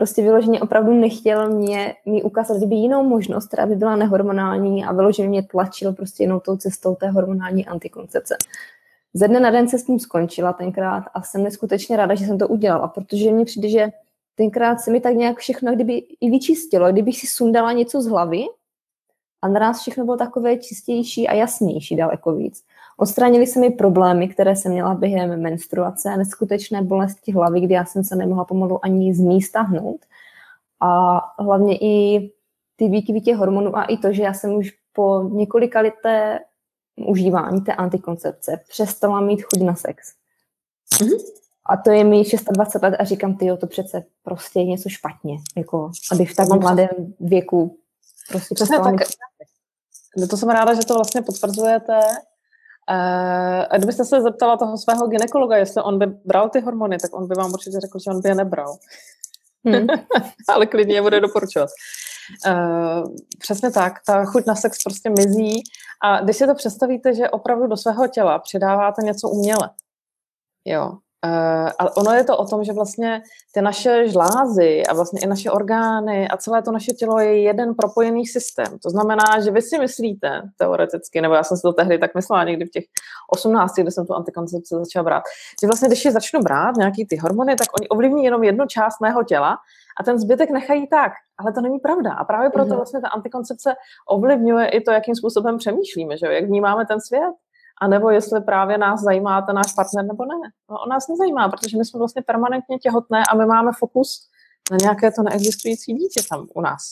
[0.00, 4.92] Prostě vyloženě opravdu nechtěl mě, mi ukázat kdyby jinou možnost, která by byla nehormonální a
[4.92, 8.36] vyloženě mě tlačil prostě jinou tou cestou té hormonální antikoncepce.
[9.14, 12.38] Ze dne na den se s tím skončila tenkrát a jsem neskutečně ráda, že jsem
[12.38, 13.88] to udělala, protože mně přijde, že
[14.34, 18.42] tenkrát se mi tak nějak všechno kdyby i vyčistilo, kdybych si sundala něco z hlavy
[19.42, 22.64] a naraz všechno bylo takové čistější a jasnější daleko víc.
[23.00, 27.84] Odstranili se mi problémy, které jsem měla během menstruace a neskutečné bolesti hlavy, kdy já
[27.84, 30.00] jsem se nemohla pomalu ani z místa hnout.
[30.80, 32.30] A hlavně i
[32.76, 36.38] ty výkyvy těch hormonů a i to, že já jsem už po několika leté
[37.08, 40.14] užívání té antikoncepce přestala mít chuť na sex.
[40.94, 41.18] Mm-hmm.
[41.66, 45.36] A to je mi 26 let a říkám, ty to přece prostě je něco špatně,
[45.56, 47.78] jako aby v tak mladém věku
[48.28, 49.00] prostě přestala mít
[50.16, 52.00] no to jsem ráda, že to vlastně potvrzujete.
[52.90, 57.16] Uh, a kdybyste se zeptala toho svého ginekologa, jestli on by bral ty hormony, tak
[57.16, 58.78] on by vám určitě řekl, že on by je nebral.
[59.64, 59.86] Hmm.
[60.48, 61.68] Ale klidně je bude doporučovat.
[62.46, 65.62] Uh, přesně tak, ta chuť na sex prostě mizí
[66.02, 69.70] a když si to představíte, že opravdu do svého těla přidáváte něco uměle,
[70.64, 73.22] jo, Uh, a ono je to o tom, že vlastně
[73.54, 77.74] ty naše žlázy a vlastně i naše orgány a celé to naše tělo je jeden
[77.74, 78.78] propojený systém.
[78.82, 82.44] To znamená, že vy si myslíte teoreticky, nebo já jsem si to tehdy tak myslela
[82.44, 82.84] někdy v těch
[83.32, 85.22] 18, kdy jsem tu antikoncepci začala brát,
[85.60, 89.00] že vlastně když je začnu brát nějaký ty hormony, tak oni ovlivní jenom jednu část
[89.00, 89.56] mého těla
[90.00, 91.12] a ten zbytek nechají tak.
[91.38, 92.12] Ale to není pravda.
[92.12, 92.76] A právě proto mhm.
[92.76, 93.74] vlastně ta antikoncepce
[94.08, 96.32] ovlivňuje i to, jakým způsobem přemýšlíme, že jo?
[96.32, 97.34] jak vnímáme ten svět
[97.80, 100.50] a nebo jestli právě nás zajímá ten náš partner nebo ne.
[100.70, 104.28] No, on nás nezajímá, protože my jsme vlastně permanentně těhotné a my máme fokus
[104.70, 106.82] na nějaké to neexistující dítě tam u nás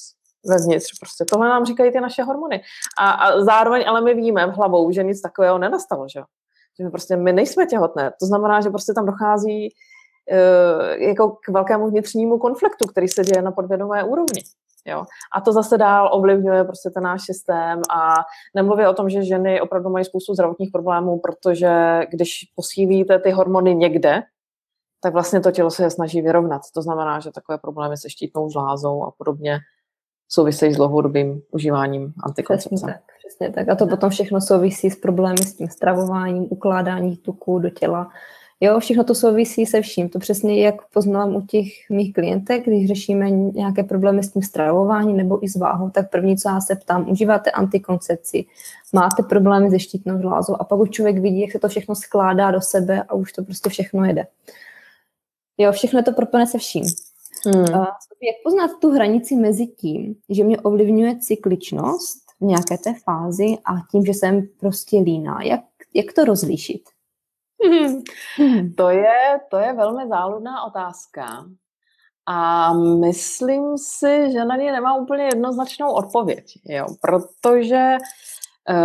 [0.46, 0.86] vevnitř.
[1.00, 2.62] Prostě tohle nám říkají ty naše hormony.
[2.98, 6.20] A, a zároveň ale my víme v hlavou, že nic takového nenastalo, že
[6.78, 8.12] Že my prostě my nejsme těhotné.
[8.20, 13.42] To znamená, že prostě tam dochází uh, jako k velkému vnitřnímu konfliktu, který se děje
[13.42, 14.42] na podvědomé úrovni.
[14.86, 15.04] Jo?
[15.36, 18.14] A to zase dál ovlivňuje prostě ten náš systém a
[18.56, 23.74] nemluvě o tom, že ženy opravdu mají spoustu zdravotních problémů, protože když posílíte ty hormony
[23.74, 24.22] někde,
[25.02, 26.62] tak vlastně to tělo se je snaží vyrovnat.
[26.74, 29.58] To znamená, že takové problémy se štítnou žlázou a podobně
[30.28, 32.76] souvisejí s dlouhodobým užíváním antikoncepce.
[32.76, 33.68] Přesně tak, přesně tak.
[33.68, 38.08] A to potom všechno souvisí s problémy s tím stravováním, ukládání tuků do těla,
[38.60, 40.08] Jo, všechno to souvisí se vším.
[40.08, 45.16] To přesně jak poznám u těch mých klientek, když řešíme nějaké problémy s tím stravováním
[45.16, 48.44] nebo i s váhou, tak první, co já se ptám, užíváte antikoncepci,
[48.92, 52.50] máte problémy se štítnou žlázou a pak už člověk vidí, jak se to všechno skládá
[52.50, 54.26] do sebe a už to prostě všechno jede.
[55.58, 56.84] Jo, všechno je to propojené se vším.
[57.46, 57.64] Hmm.
[58.22, 63.72] Jak poznat tu hranici mezi tím, že mě ovlivňuje cykličnost v nějaké té fázi a
[63.90, 65.42] tím, že jsem prostě líná?
[65.42, 65.60] Jak,
[65.94, 66.82] jak to rozlišit?
[68.76, 71.44] To je, to je velmi záludná otázka.
[72.26, 76.86] A myslím si, že na ně nemá úplně jednoznačnou odpověď, jo?
[77.00, 77.96] protože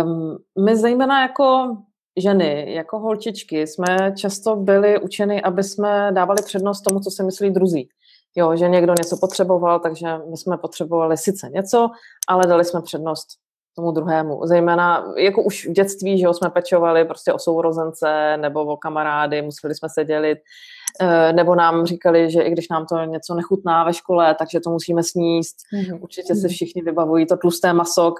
[0.04, 1.76] um, my zejména jako
[2.16, 7.50] ženy, jako holčičky, jsme často byli učeny, aby jsme dávali přednost tomu, co si myslí
[7.50, 7.88] druzí.
[8.36, 11.90] Jo, že někdo něco potřeboval, takže my jsme potřebovali sice něco,
[12.28, 13.28] ale dali jsme přednost
[13.76, 14.40] tomu druhému.
[14.44, 19.42] Zejména jako už v dětství, že jo, jsme pečovali prostě o sourozence nebo o kamarády,
[19.42, 20.38] museli jsme se dělit,
[21.00, 24.70] eh, nebo nám říkali, že i když nám to něco nechutná ve škole, takže to
[24.70, 25.56] musíme sníst.
[25.74, 25.98] Mm-hmm.
[26.02, 28.14] Určitě se všichni vybavují to tlusté maso,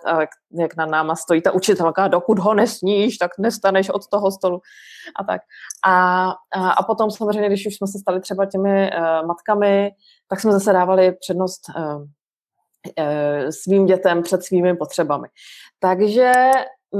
[0.59, 4.61] jak na náma stojí ta učitelka, dokud ho nesníš, tak nestaneš od toho stolu
[5.21, 5.41] a tak.
[5.85, 9.91] A, a, a potom samozřejmě, když už jsme se stali třeba těmi uh, matkami,
[10.29, 12.05] tak jsme zase dávali přednost uh,
[13.51, 15.29] svým dětem před svými potřebami.
[15.79, 16.33] Takže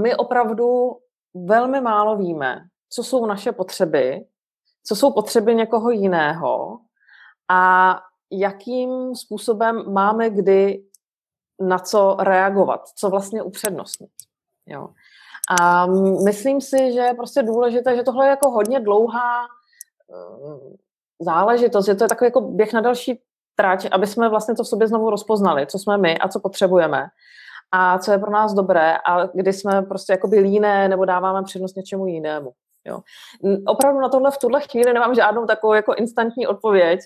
[0.03, 0.97] my opravdu
[1.35, 4.25] velmi málo víme, co jsou naše potřeby,
[4.87, 6.79] co jsou potřeby někoho jiného
[7.49, 7.95] a
[8.31, 10.85] jakým způsobem máme kdy
[11.61, 14.11] na co reagovat, co vlastně upřednostnit.
[14.67, 14.89] Jo.
[15.61, 15.87] A
[16.25, 20.77] myslím si, že je prostě důležité, že tohle je jako hodně dlouhá eh,
[21.21, 23.23] záležitost, že to je takový jako běh na další
[23.57, 27.07] trať, aby jsme vlastně to v sobě znovu rozpoznali, co jsme my a co potřebujeme
[27.77, 31.77] a co je pro nás dobré a kdy jsme prostě jakoby líné nebo dáváme přednost
[31.77, 32.53] něčemu jinému.
[32.87, 33.01] Jo.
[33.67, 37.01] Opravdu na tohle v tuhle chvíli nemám žádnou takovou jako instantní odpověď.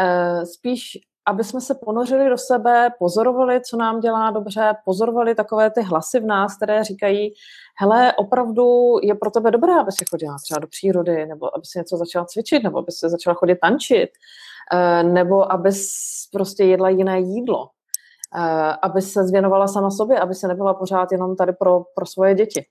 [0.00, 5.70] E, spíš, aby jsme se ponořili do sebe, pozorovali, co nám dělá dobře, pozorovali takové
[5.70, 7.34] ty hlasy v nás, které říkají,
[7.80, 11.78] hele, opravdu je pro tebe dobré, aby si chodila třeba do přírody, nebo aby si
[11.78, 14.14] něco začala cvičit, nebo aby si začala chodit tančit, Eh,
[15.02, 15.72] nebo aby
[16.32, 17.68] prostě jedla jiné jídlo,
[18.36, 22.34] eh, aby se zvěnovala sama sobě, aby se nebyla pořád jenom tady pro, pro svoje
[22.34, 22.66] děti.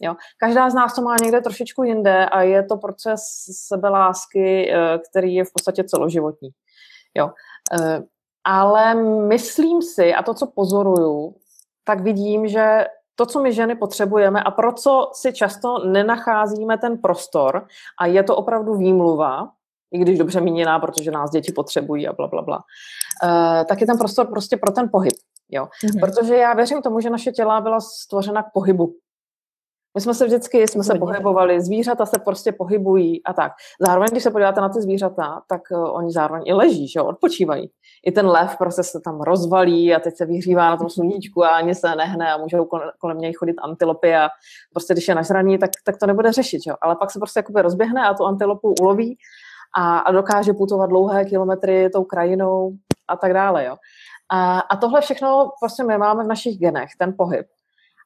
[0.00, 0.14] Jo?
[0.38, 3.22] Každá z nás to má někde trošičku jinde a je to proces
[3.66, 6.50] sebelásky, eh, který je v podstatě celoživotní.
[7.14, 7.30] Jo?
[7.80, 8.02] Eh,
[8.44, 8.94] ale
[9.28, 11.34] myslím si, a to, co pozoruju,
[11.84, 12.84] tak vidím, že
[13.14, 17.66] to, co my ženy potřebujeme a pro co si často nenacházíme ten prostor,
[18.00, 19.48] a je to opravdu výmluva,
[19.92, 23.86] i když dobře míněná, protože nás děti potřebují a bla, bla, bla, uh, tak je
[23.86, 25.14] ten prostor prostě pro ten pohyb.
[25.50, 25.64] Jo?
[25.64, 26.00] Mm-hmm.
[26.00, 28.94] Protože já věřím tomu, že naše těla byla stvořena k pohybu.
[29.94, 33.52] My jsme se vždycky jsme se pohybovali, zvířata se prostě pohybují a tak.
[33.80, 37.04] Zároveň, když se podíváte na ty zvířata, tak uh, oni zároveň i leží, že jo,
[37.04, 37.70] odpočívají.
[38.06, 41.48] I ten lev prostě se tam rozvalí a teď se vyhřívá na tom sluníčku a
[41.48, 44.28] ani se nehne a můžou kolem něj chodit antilopy a
[44.72, 46.74] prostě když je nažraný, tak, tak to nebude řešit, jo.
[46.82, 49.18] Ale pak se prostě jakoby rozběhne a tu antilopu uloví
[49.76, 52.72] a, a dokáže putovat dlouhé kilometry tou krajinou
[53.08, 53.76] a tak dále, jo.
[54.30, 57.46] A, a tohle všechno prostě my máme v našich genech, ten pohyb.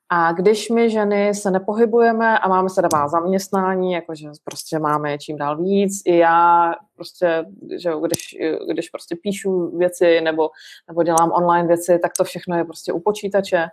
[0.09, 5.37] A když my ženy se nepohybujeme a máme se dává zaměstnání, jakože prostě máme čím
[5.37, 7.45] dál víc, i já prostě,
[7.81, 8.37] že když,
[8.73, 10.51] když prostě píšu věci nebo,
[10.89, 13.67] nebo dělám online věci, tak to všechno je prostě u počítače.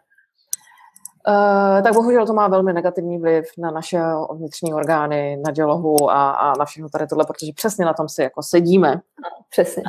[1.28, 4.02] Uh, tak bohužel to má velmi negativní vliv na naše
[4.34, 8.22] vnitřní orgány, na dělohu a, a na všechno tady tohle, protože přesně na tom si
[8.22, 9.02] jako sedíme.
[9.50, 9.84] Přesně.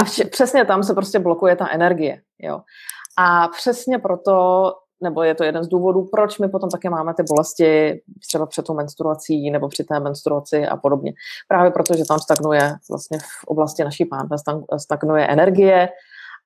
[0.00, 2.20] A vše, přesně tam se prostě blokuje ta energie.
[2.38, 2.60] Jo.
[3.18, 7.22] A přesně proto nebo je to jeden z důvodů, proč my potom také máme ty
[7.22, 11.12] bolesti třeba před tou menstruací nebo při té menstruaci a podobně.
[11.48, 14.36] Právě proto, že tam stagnuje vlastně v oblasti naší pánve,
[14.76, 15.88] stagnuje energie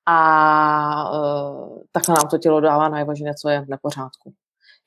[0.05, 4.33] a uh, takhle nám to tělo dává najevo, že něco je v nepořádku.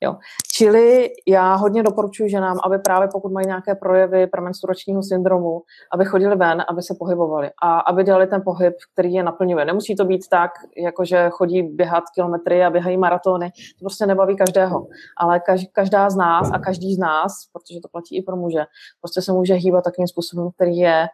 [0.01, 0.15] Jo.
[0.51, 5.61] Čili já hodně doporučuji ženám, aby právě pokud mají nějaké projevy premenstruačního syndromu,
[5.93, 9.65] aby chodili ven, aby se pohybovali a aby dělali ten pohyb, který je naplňuje.
[9.65, 13.51] Nemusí to být tak, jako že chodí běhat kilometry a běhají maratony.
[13.51, 14.87] To prostě nebaví každého.
[15.17, 18.65] Ale každá z nás a každý z nás, protože to platí i pro muže,
[19.01, 21.07] prostě se může hýbat takovým způsobem, který je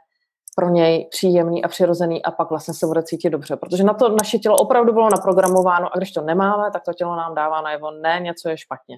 [0.56, 3.56] pro něj příjemný a přirozený a pak vlastně se bude cítit dobře.
[3.56, 7.16] Protože na to naše tělo opravdu bylo naprogramováno a když to nemáme, tak to tělo
[7.16, 8.98] nám dává najevo, ne, něco je špatně.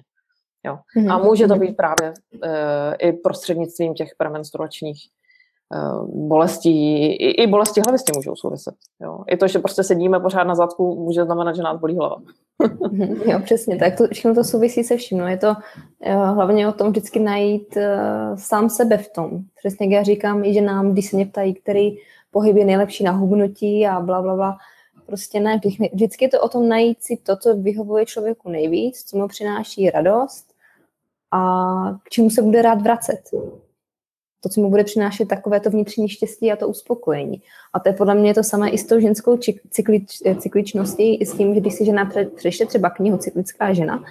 [0.64, 0.78] Jo.
[0.96, 1.12] Mm-hmm.
[1.12, 4.98] A může to být právě e, i prostřednictvím těch premenstruačních
[6.06, 8.74] bolestí, i, i bolesti hlavy s tím můžou souviset.
[9.00, 9.18] Jo.
[9.26, 12.16] I to, že prostě sedíme pořád na zadku, může znamenat, že nás bolí hlava.
[13.26, 15.18] jo, přesně, tak to, všechno to souvisí se vším.
[15.18, 19.30] No, je to uh, hlavně o tom vždycky najít uh, sám sebe v tom.
[19.58, 21.96] Přesně jak já říkám i že nám, když se mě ptají, který
[22.30, 24.56] pohyb je nejlepší na hubnutí a bla, bla, bla,
[25.06, 25.60] prostě ne,
[25.92, 29.90] vždycky je to o tom najít si to, co vyhovuje člověku nejvíc, co mu přináší
[29.90, 30.54] radost
[31.30, 31.40] a
[32.04, 33.20] k čemu se bude rád vracet
[34.40, 37.42] to, co mu bude přinášet takové to vnitřní štěstí a to uspokojení.
[37.72, 39.38] A to je podle mě to samé i s tou ženskou
[39.70, 44.04] cyklič, cykličností, i s tím, že když si žena přečte třeba knihu Cyklická žena,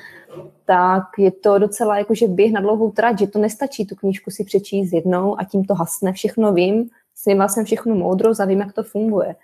[0.66, 4.32] tak je to docela jako, že běh na dlouhou trať, že to nestačí tu knížku
[4.32, 8.60] si přečíst jednou a tím to hasne, všechno vím, sněval jsem všechno moudrost a vím,
[8.60, 9.36] jak to funguje.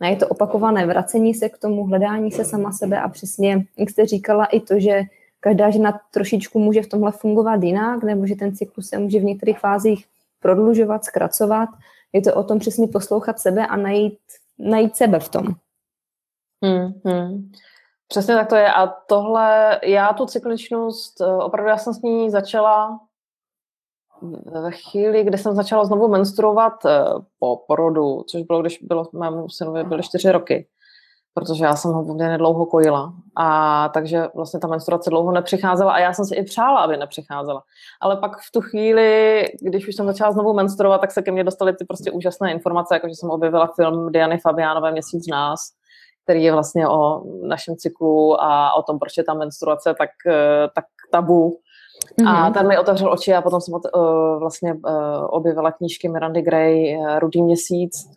[0.00, 3.90] A je to opakované vracení se k tomu, hledání se sama sebe a přesně, jak
[3.90, 5.02] jste říkala, i to, že
[5.40, 9.24] každá žena trošičku může v tomhle fungovat jinak, nebo že ten cyklus se může v
[9.24, 10.04] některých fázích
[10.44, 11.68] prodlužovat, zkracovat.
[12.12, 14.20] Je to o tom přesně poslouchat sebe a najít,
[14.58, 15.46] najít sebe v tom.
[16.64, 17.50] Hmm, hmm.
[18.08, 18.72] Přesně tak to je.
[18.72, 23.00] A tohle, já tu cykličnost, eh, opravdu já jsem s ní začala
[24.62, 27.04] ve chvíli, kdy jsem začala znovu menstruovat eh,
[27.38, 30.68] po porodu, což bylo, když bylo mému synovi byly čtyři roky
[31.34, 33.12] protože já jsem ho poměrně dlouho kojila.
[33.36, 37.62] A takže vlastně ta menstruace dlouho nepřicházela a já jsem si i přála, aby nepřicházela.
[38.00, 41.44] Ale pak v tu chvíli, když už jsem začala znovu menstruovat, tak se ke mně
[41.44, 45.60] dostaly ty prostě úžasné informace, jako že jsem objevila film Diany Fabiánové Měsíc nás,
[46.24, 50.68] který je vlastně o našem cyklu a o tom, proč je ta menstruace tak, eh,
[50.74, 51.58] tak tabu.
[52.18, 52.28] Mm-hmm.
[52.28, 52.52] A mhm.
[52.52, 53.80] ten mi otevřel oči a potom jsem uh,
[54.38, 54.80] vlastně uh,
[55.28, 58.10] objevila knížky Mirandy Gray, Rudý měsíc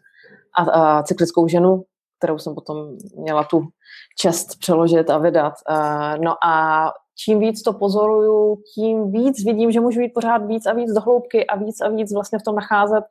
[0.58, 1.84] a, a cyklickou ženu,
[2.18, 2.78] kterou jsem potom
[3.16, 3.68] měla tu
[4.20, 5.54] čest přeložit a vydat.
[5.70, 10.66] Eh, no a čím víc to pozoruju, tím víc vidím, že můžu jít pořád víc
[10.66, 13.04] a víc do hloubky a víc a víc vlastně v tom nacházet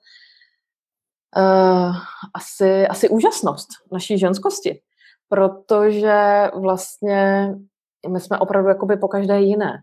[1.37, 1.97] uh,
[2.35, 4.81] asi, asi úžasnost naší ženskosti.
[5.29, 7.55] Protože vlastně
[8.09, 9.83] my jsme opravdu jakoby po každé jiné.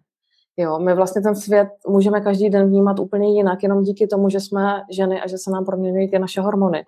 [0.58, 4.40] Jo, my vlastně ten svět můžeme každý den vnímat úplně jinak, jenom díky tomu, že
[4.40, 6.84] jsme ženy a že se nám proměňují ty naše hormony.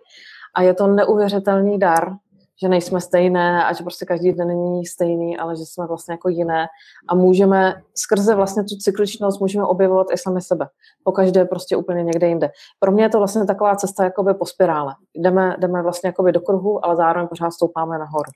[0.55, 2.13] A je to neuvěřitelný dar,
[2.61, 6.29] že nejsme stejné a že prostě každý den není stejný, ale že jsme vlastně jako
[6.29, 6.67] jiné
[7.07, 10.67] a můžeme skrze vlastně tu cykličnost můžeme objevovat i sami sebe.
[11.03, 12.49] Po každé prostě úplně někde jinde.
[12.79, 14.95] Pro mě je to vlastně taková cesta jakoby po spirále.
[15.13, 18.31] Jdeme, jdeme vlastně jakoby do kruhu, ale zároveň pořád stoupáme nahoru.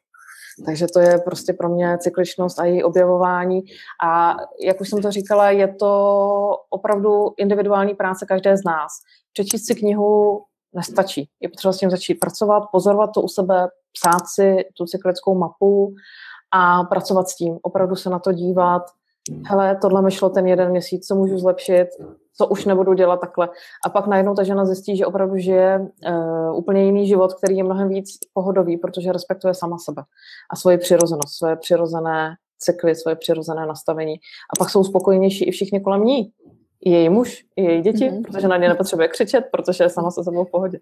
[0.65, 3.61] Takže to je prostě pro mě cykličnost a její objevování.
[4.03, 8.91] A jak už jsem to říkala, je to opravdu individuální práce každé z nás.
[9.33, 10.43] Přečíst si knihu
[10.73, 11.29] nestačí.
[11.39, 15.93] Je potřeba s tím začít pracovat, pozorovat to u sebe, psát si tu cyklickou mapu
[16.51, 17.57] a pracovat s tím.
[17.61, 18.81] Opravdu se na to dívat,
[19.45, 21.87] hele, tohle mi šlo ten jeden měsíc, co můžu zlepšit,
[22.37, 23.49] co už nebudu dělat takhle.
[23.85, 27.63] A pak najednou ta žena zjistí, že opravdu žije uh, úplně jiný život, který je
[27.63, 30.03] mnohem víc pohodový, protože respektuje sama sebe
[30.51, 34.15] a svoji přirozenost, svoje přirozené cykly, svoje přirozené nastavení.
[34.53, 36.31] A pak jsou spokojenější i všichni kolem ní.
[36.85, 38.21] I její muž, i její děti, mm-hmm.
[38.21, 40.79] protože na ně nepotřebuje křičet, protože je sama se sebou v pohodě.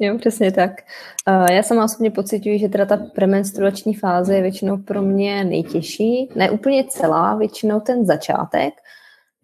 [0.00, 0.70] Jo, přesně tak.
[1.50, 6.28] Já sama osobně pocituji, že teda ta premenstruační fáze je většinou pro mě nejtěžší.
[6.34, 8.74] Ne úplně celá, většinou ten začátek,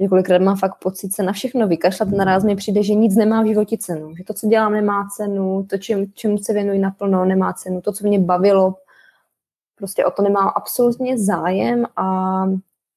[0.01, 3.43] že kolikrát mám fakt pocit se na všechno vykašlat, naraz mi přijde, že nic nemá
[3.43, 4.17] v životě cenu.
[4.17, 7.93] Že to, co dělám, nemá cenu, to, čím, čemu se věnuji naplno, nemá cenu, to,
[7.93, 8.75] co mě bavilo,
[9.77, 12.43] prostě o to nemám absolutně zájem a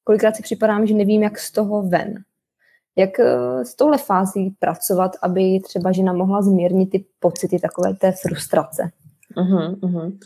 [0.03, 2.23] kolikrát si připadám, že nevím, jak z toho ven.
[2.97, 8.11] Jak eh, s touhle fází pracovat, aby třeba žena mohla zmírnit ty pocity takové té
[8.11, 8.91] frustrace?
[9.37, 10.17] Uh-huh, uh-huh.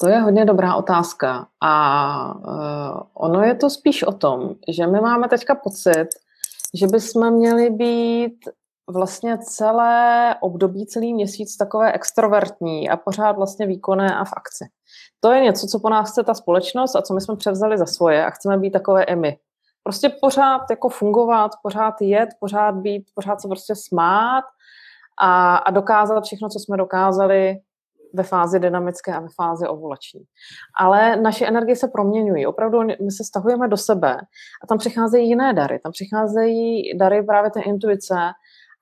[0.00, 5.00] To je hodně dobrá otázka a uh, ono je to spíš o tom, že my
[5.00, 6.08] máme teďka pocit,
[6.74, 8.36] že bychom měli být
[8.88, 14.64] vlastně celé období, celý měsíc takové extrovertní a pořád vlastně výkonné a v akci.
[15.20, 17.86] To je něco, co po nás chce ta společnost a co my jsme převzali za
[17.86, 19.38] svoje a chceme být takové i my.
[19.82, 24.44] Prostě pořád jako fungovat, pořád jet, pořád být, pořád se prostě smát
[25.20, 27.56] a, a dokázat všechno, co jsme dokázali
[28.14, 30.20] ve fázi dynamické a ve fázi ovulační.
[30.78, 32.46] Ale naše energie se proměňují.
[32.46, 34.16] Opravdu my se stahujeme do sebe
[34.62, 35.78] a tam přicházejí jiné dary.
[35.78, 38.14] Tam přicházejí dary právě té intuice,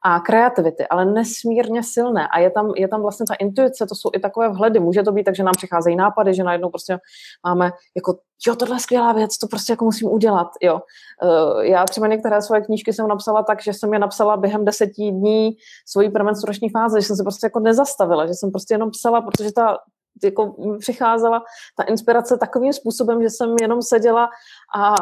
[0.03, 2.29] a kreativity, ale nesmírně silné.
[2.29, 4.81] A je tam, je tam vlastně ta intuice, to jsou i takové vhledy.
[4.81, 6.99] Může to být tak, že nám přicházejí nápady, že najednou prostě
[7.47, 10.81] máme jako, jo, tohle je skvělá věc, to prostě jako musím udělat, jo.
[11.23, 15.11] Eh, já třeba některé svoje knížky jsem napsala tak, že jsem je napsala během deseti
[15.11, 19.21] dní svojí premenstruační fáze, že jsem se prostě jako nezastavila, že jsem prostě jenom psala,
[19.21, 19.79] protože ta
[20.25, 21.43] jako přicházela
[21.77, 24.29] ta inspirace takovým způsobem, že jsem jenom seděla
[24.77, 24.95] a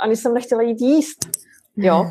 [0.00, 1.18] ani jsem nechtěla jít jíst.
[1.76, 2.06] Jo,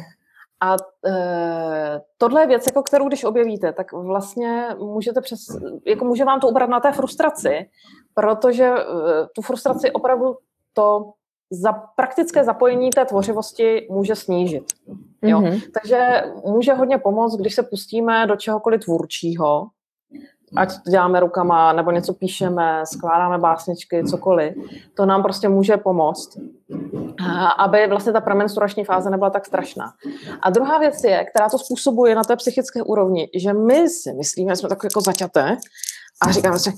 [0.62, 5.40] a e, tohle je věc, jako kterou když objevíte, tak vlastně můžete přes,
[5.88, 7.70] jako může vám to ubrat na té frustraci,
[8.14, 8.84] protože e,
[9.36, 10.36] tu frustraci opravdu
[10.74, 11.14] to
[11.52, 14.64] za praktické zapojení té tvořivosti může snížit.
[15.22, 15.40] Jo?
[15.40, 15.62] Mm-hmm.
[15.74, 19.68] Takže může hodně pomoct, když se pustíme do čehokoliv tvůrčího,
[20.56, 24.54] ať to děláme rukama, nebo něco píšeme, skládáme básničky, cokoliv,
[24.94, 26.38] to nám prostě může pomoct,
[27.58, 29.94] aby vlastně ta premenstruační fáze nebyla tak strašná.
[30.42, 34.52] A druhá věc je, která to způsobuje na té psychické úrovni, že my si myslíme,
[34.52, 35.58] že jsme tak jako zaťaté
[36.22, 36.74] a říkáme si,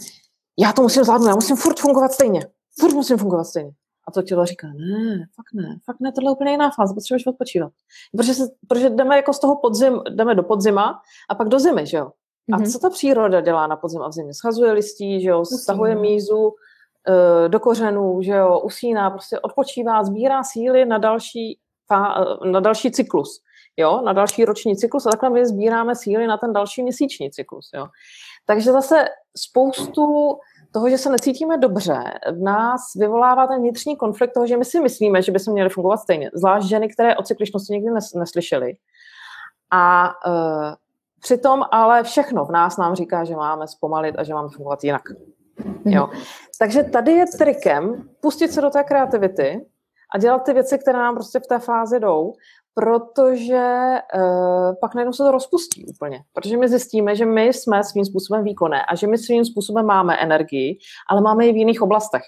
[0.60, 2.48] já to musím zvládnout, já musím furt fungovat stejně.
[2.80, 3.72] Furt musím fungovat stejně.
[4.08, 7.28] A to tělo říká, ne, fakt ne, fakt ne, tohle je úplně jiná fáze, potřebuješ
[7.28, 7.72] odpočívat.
[8.18, 11.86] Protože, se, protože jdeme jako z toho podzim, jdeme do podzima a pak do zimy,
[11.86, 12.12] že jo?
[12.52, 12.72] A mm-hmm.
[12.72, 14.34] co ta příroda dělá na podzim a v zimě?
[14.34, 16.54] Schazuje listí, že jo, stahuje mízu
[17.08, 21.60] e, do kořenů, že jo, usíná, prostě odpočívá, sbírá síly na další,
[21.92, 23.42] e, na další cyklus,
[23.78, 27.70] jo, na další roční cyklus a takhle my sbíráme síly na ten další měsíční cyklus,
[27.74, 27.88] jo.
[28.46, 29.06] Takže zase
[29.38, 30.38] spoustu
[30.74, 34.80] toho, že se necítíme dobře, v nás vyvolává ten vnitřní konflikt toho, že my si
[34.80, 36.32] myslíme, že bychom měli fungovat stejně.
[36.34, 38.74] Zvlášť ženy, které o cykličnosti nikdy nes- neslyšely.
[39.72, 40.74] A uh,
[41.24, 45.02] Přitom ale všechno v nás nám říká, že máme zpomalit a že máme fungovat jinak.
[45.86, 46.10] Jo.
[46.60, 49.66] Takže tady je trikem pustit se do té kreativity
[50.16, 52.34] a dělat ty věci, které nám prostě v té fázi jdou,
[52.74, 56.24] protože uh, pak najednou se to rozpustí úplně.
[56.34, 60.18] Protože my zjistíme, že my jsme svým způsobem výkonné a že my svým způsobem máme
[60.18, 60.78] energii,
[61.10, 62.24] ale máme ji v jiných oblastech.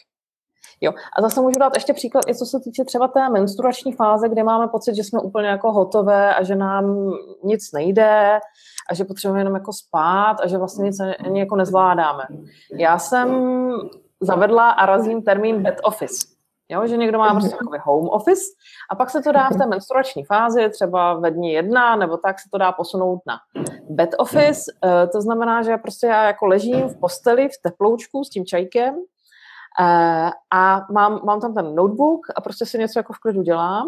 [0.82, 0.92] Jo.
[1.18, 4.44] A zase můžu dát ještě příklad, i co se týče třeba té menstruační fáze, kde
[4.44, 7.14] máme pocit, že jsme úplně jako hotové a že nám
[7.44, 8.40] nic nejde
[8.90, 12.24] a že potřebujeme jenom jako spát a že vlastně nic ani jako nezvládáme.
[12.78, 13.30] Já jsem
[14.22, 16.36] zavedla a razím termín bed office.
[16.70, 18.44] Jo, že někdo má prostě takový home office
[18.92, 22.40] a pak se to dá v té menstruační fázi, třeba ve dní jedna, nebo tak
[22.40, 23.38] se to dá posunout na
[23.90, 24.62] bed office.
[24.86, 28.96] Eh, to znamená, že prostě já jako ležím v posteli v teploučku s tím čajkem
[30.54, 33.88] a mám, mám tam ten notebook a prostě si něco jako v klidu dělám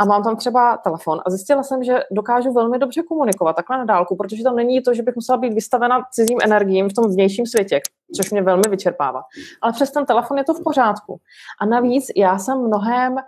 [0.00, 3.84] a mám tam třeba telefon a zjistila jsem, že dokážu velmi dobře komunikovat takhle na
[3.84, 7.46] dálku, protože tam není to, že bych musela být vystavena cizím energiím v tom vnějším
[7.46, 7.80] světě,
[8.16, 9.22] což mě velmi vyčerpává.
[9.62, 11.20] Ale přes ten telefon je to v pořádku.
[11.60, 13.20] A navíc já jsem mnohem, uh,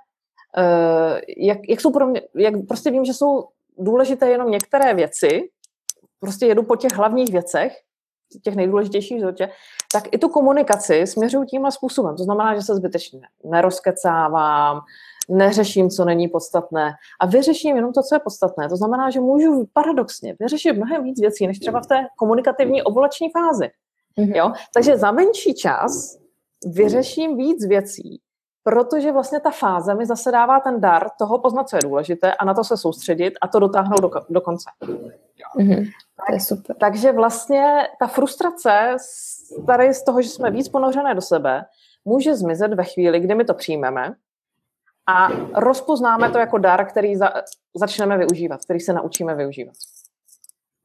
[1.39, 5.51] jak, jak jsou pro mě, jak prostě vím, že jsou důležité jenom některé věci,
[6.21, 7.77] prostě jedu po těch hlavních věcech
[8.43, 9.51] těch nejdůležitějších v životě,
[9.93, 12.17] tak i tu komunikaci směřuju tímhle způsobem.
[12.17, 14.81] To znamená, že se zbytečně nerozkecávám,
[15.29, 18.69] neřeším, co není podstatné a vyřeším jenom to, co je podstatné.
[18.69, 23.31] To znamená, že můžu paradoxně vyřešit mnohem víc věcí, než třeba v té komunikativní ovulační
[23.31, 23.71] fázi.
[24.19, 24.37] Mm-hmm.
[24.37, 24.53] Jo?
[24.75, 26.19] Takže za menší čas
[26.67, 28.21] vyřeším víc věcí,
[28.67, 32.45] protože vlastně ta fáze mi zase dává ten dar toho poznat, co je důležité a
[32.45, 34.71] na to se soustředit a to dotáhnout do, do konce.
[35.59, 35.91] Mm-hmm.
[36.27, 36.77] To je super.
[36.77, 38.97] Takže vlastně ta frustrace
[39.67, 41.65] tady z toho, že jsme víc ponořené do sebe,
[42.05, 44.15] může zmizet ve chvíli, kdy my to přijmeme
[45.07, 47.33] a rozpoznáme to jako dar, který za,
[47.75, 49.75] začneme využívat, který se naučíme využívat.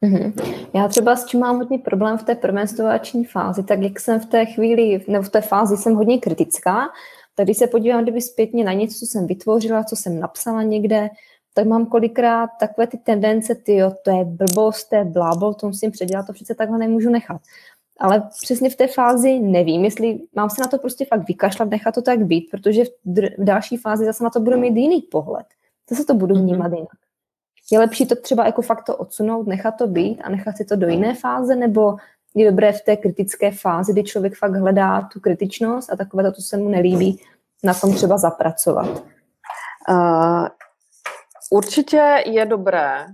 [0.06, 0.34] Mm-hmm.
[0.74, 4.26] Já třeba s čím mám hodně problém v té prvenstvovační fázi, tak jak jsem v
[4.26, 6.90] té chvíli, nebo v té fázi jsem hodně kritická,
[7.36, 11.10] tak když se podívám kdyby zpětně na něco, co jsem vytvořila, co jsem napsala někde,
[11.54, 15.68] tak mám kolikrát takové ty tendence, ty jo, to je blbost, to je blábol, to
[15.68, 17.42] musím předělat, to přece takhle nemůžu nechat.
[18.00, 21.96] Ale přesně v té fázi nevím, jestli mám se na to prostě fakt vykašlat, nechat
[21.96, 25.02] to tak být, protože v, dr- v další fázi zase na to budu mít jiný
[25.02, 25.46] pohled.
[25.90, 26.44] Zase to budu mhm.
[26.44, 26.98] vnímat jinak.
[27.72, 30.76] Je lepší to třeba jako fakt to odsunout, nechat to být a nechat si to
[30.76, 31.96] do jiné fáze, nebo
[32.36, 36.32] je dobré v té kritické fázi, kdy člověk fakt hledá tu kritičnost a takové to,
[36.32, 37.22] co se mu nelíbí,
[37.64, 39.04] na tom třeba zapracovat?
[39.90, 40.48] Uh,
[41.52, 43.06] určitě je dobré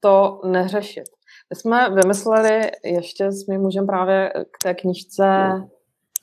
[0.00, 1.04] to neřešit.
[1.50, 5.24] My jsme vymysleli ještě s mým mužem právě k té knižce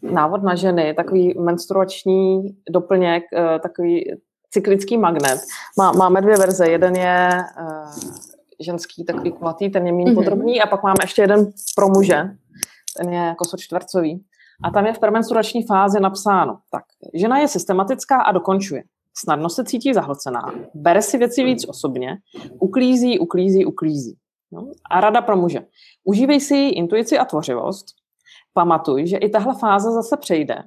[0.04, 4.12] Návod na ženy, takový menstruační doplněk, eh, takový
[4.50, 5.40] cyklický magnet.
[5.78, 6.70] Má, máme dvě verze.
[6.70, 7.30] Jeden je
[7.62, 7.92] uh,
[8.64, 10.16] ženský, takový kulatý, ten je méně mm-hmm.
[10.16, 12.24] podrobný, a pak máme ještě jeden pro muže,
[12.98, 14.26] ten je kosočtvercový.
[14.64, 16.84] A tam je v premenstruační fázi napsáno, tak,
[17.14, 18.84] žena je systematická a dokončuje.
[19.18, 22.18] Snadno se cítí zahlcená, bere si věci víc osobně,
[22.60, 24.18] uklízí, uklízí, uklízí.
[24.52, 24.72] No?
[24.90, 25.60] A rada pro muže.
[26.04, 27.86] Užívej si její intuici a tvořivost.
[28.54, 30.64] Pamatuj, že i tahle fáze zase přejde.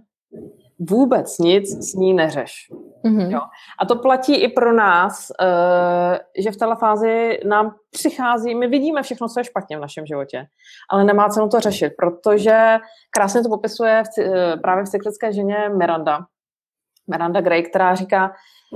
[0.78, 2.52] Vůbec nic s ní neřeš.
[3.04, 3.30] Mm-hmm.
[3.30, 3.40] Jo?
[3.80, 9.02] A to platí i pro nás, uh, že v této fázi nám přichází, my vidíme
[9.02, 10.46] všechno, co je špatně v našem životě,
[10.90, 12.78] ale nemá cenu to řešit, protože
[13.10, 16.18] krásně to popisuje v, uh, právě v cyklické ženě Miranda,
[17.10, 18.32] Miranda Gray, která říká,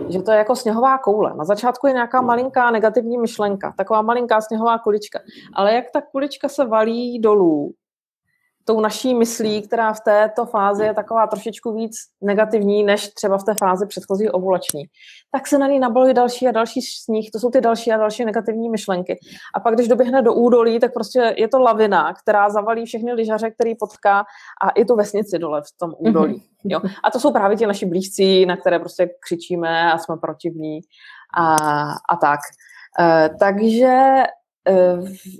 [0.09, 1.35] že to je jako sněhová koule.
[1.35, 5.19] Na začátku je nějaká malinká negativní myšlenka, taková malinká sněhová kulička.
[5.55, 7.73] Ale jak ta kulička se valí dolů,
[8.65, 13.45] tou naší myslí, která v této fázi je taková trošičku víc negativní, než třeba v
[13.45, 14.85] té fázi předchozí ovulační,
[15.33, 18.25] tak se na ní nabalují další a další sníh, to jsou ty další a další
[18.25, 19.19] negativní myšlenky.
[19.55, 23.51] A pak, když doběhne do údolí, tak prostě je to lavina, která zavalí všechny lyžaře,
[23.51, 24.25] který potká
[24.65, 26.33] a i tu vesnici dole v tom údolí.
[26.33, 26.43] Mhm.
[26.65, 26.81] Jo?
[27.05, 30.81] A to jsou právě ti naši blízcí, na které prostě křičíme a jsme protivní
[31.37, 31.55] a,
[32.11, 32.41] a tak.
[33.01, 34.23] Uh, takže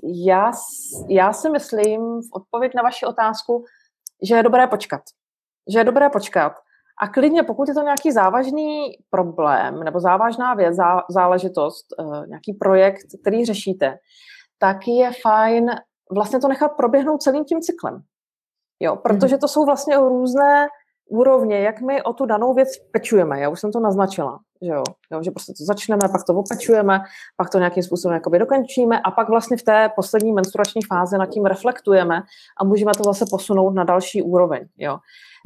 [0.03, 0.51] já,
[1.09, 3.65] já si myslím v odpověď na vaši otázku,
[4.23, 5.01] že je dobré počkat.
[5.73, 6.53] Že je dobré počkat.
[7.01, 12.53] A klidně, pokud je to nějaký závažný problém nebo závažná věc, zá, záležitost, eh, nějaký
[12.53, 13.97] projekt, který řešíte,
[14.59, 15.71] tak je fajn
[16.11, 18.01] vlastně to nechat proběhnout celým tím cyklem.
[18.79, 20.67] Jo, protože to jsou vlastně různé
[21.11, 23.39] úrovně, jak my o tu danou věc pečujeme.
[23.39, 26.99] Já už jsem to naznačila, že jo, jo že prostě to začneme, pak to opečujeme,
[27.37, 31.25] pak to nějakým způsobem jakoby dokončíme a pak vlastně v té poslední menstruační fázi nad
[31.25, 32.23] tím reflektujeme
[32.61, 34.97] a můžeme to zase posunout na další úroveň, jo.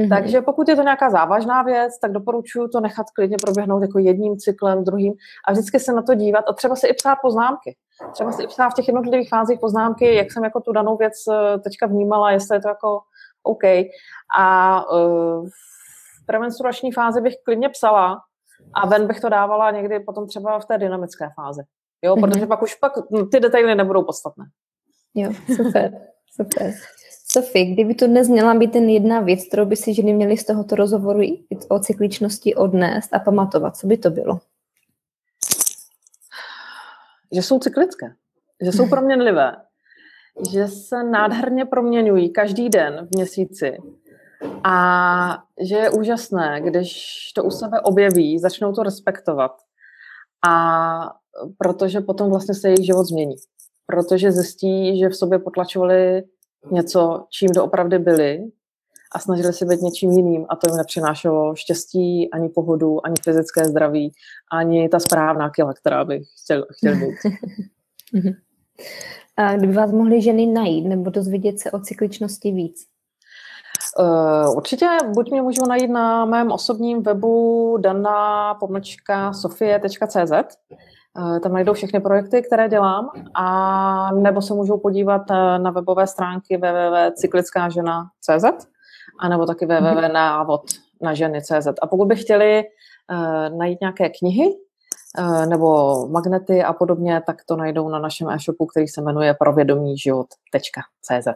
[0.01, 0.09] Mm-hmm.
[0.09, 4.37] Takže pokud je to nějaká závažná věc, tak doporučuji to nechat klidně proběhnout jako jedním
[4.37, 5.13] cyklem, druhým
[5.47, 7.75] a vždycky se na to dívat a třeba si i psát poznámky.
[8.11, 11.13] Třeba si i psát v těch jednotlivých fázích poznámky, jak jsem jako tu danou věc
[11.31, 12.99] eh, teďka vnímala, jestli je to jako
[13.45, 13.63] OK.
[14.37, 18.17] A uh, v premenstruační fázi bych klidně psala
[18.73, 21.61] a ven bych to dávala někdy potom třeba v té dynamické fázi.
[22.01, 22.21] Jo, mm-hmm.
[22.21, 22.93] protože pak už pak
[23.31, 24.45] ty detaily nebudou podstatné.
[25.15, 26.73] Jo, super, super.
[27.27, 30.45] Sofie, kdyby to dnes měla být ten jedna věc, kterou by si ženy měly z
[30.45, 31.19] tohoto rozhovoru
[31.69, 34.39] o cykličnosti odnést a pamatovat, co by to bylo?
[37.31, 38.15] Že jsou cyklické,
[38.61, 39.55] že jsou proměnlivé,
[40.51, 43.77] že se nádherně proměňují každý den v měsíci
[44.63, 46.91] a že je úžasné, když
[47.35, 49.51] to u sebe objeví, začnou to respektovat
[50.47, 51.13] a
[51.57, 53.35] protože potom vlastně se jejich život změní.
[53.85, 56.23] Protože zjistí, že v sobě potlačovali
[56.71, 58.39] něco, čím doopravdy byli
[59.15, 63.65] a snažili se být něčím jiným a to jim nepřinášelo štěstí, ani pohodu, ani fyzické
[63.65, 64.11] zdraví,
[64.51, 67.15] ani ta správná kila, která by chtěl, chtěl být.
[69.37, 72.85] A kdyby vás mohly ženy najít nebo dozvědět se o cykličnosti víc?
[73.99, 80.31] Uh, určitě buď mě můžou najít na mém osobním webu dana pomlčka sofie.cz
[81.17, 86.07] Eh, tam najdou všechny projekty, které dělám, a nebo se můžou podívat eh, na webové
[86.07, 88.67] stránky www.cyklickážena.cz
[89.19, 90.61] a nebo taky www.návod
[91.01, 91.67] na ženy.cz.
[91.81, 94.55] A pokud by chtěli uh, najít nějaké knihy
[95.45, 101.27] nebo magnety a podobně, tak to najdou na našem e-shopu, který se jmenuje provědomíživot.cz.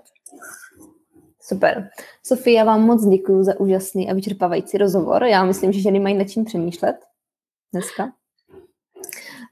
[1.41, 1.89] Super.
[2.23, 5.23] Sofie, já vám moc děkuji za úžasný a vyčerpávající rozhovor.
[5.23, 6.95] Já myslím, že ženy mají nad čím přemýšlet
[7.73, 8.11] dneska.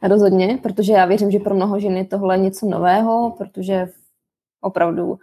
[0.03, 3.89] Rozhodně, protože já věřím, že pro mnoho žen je tohle něco nového, protože
[4.61, 5.19] opravdu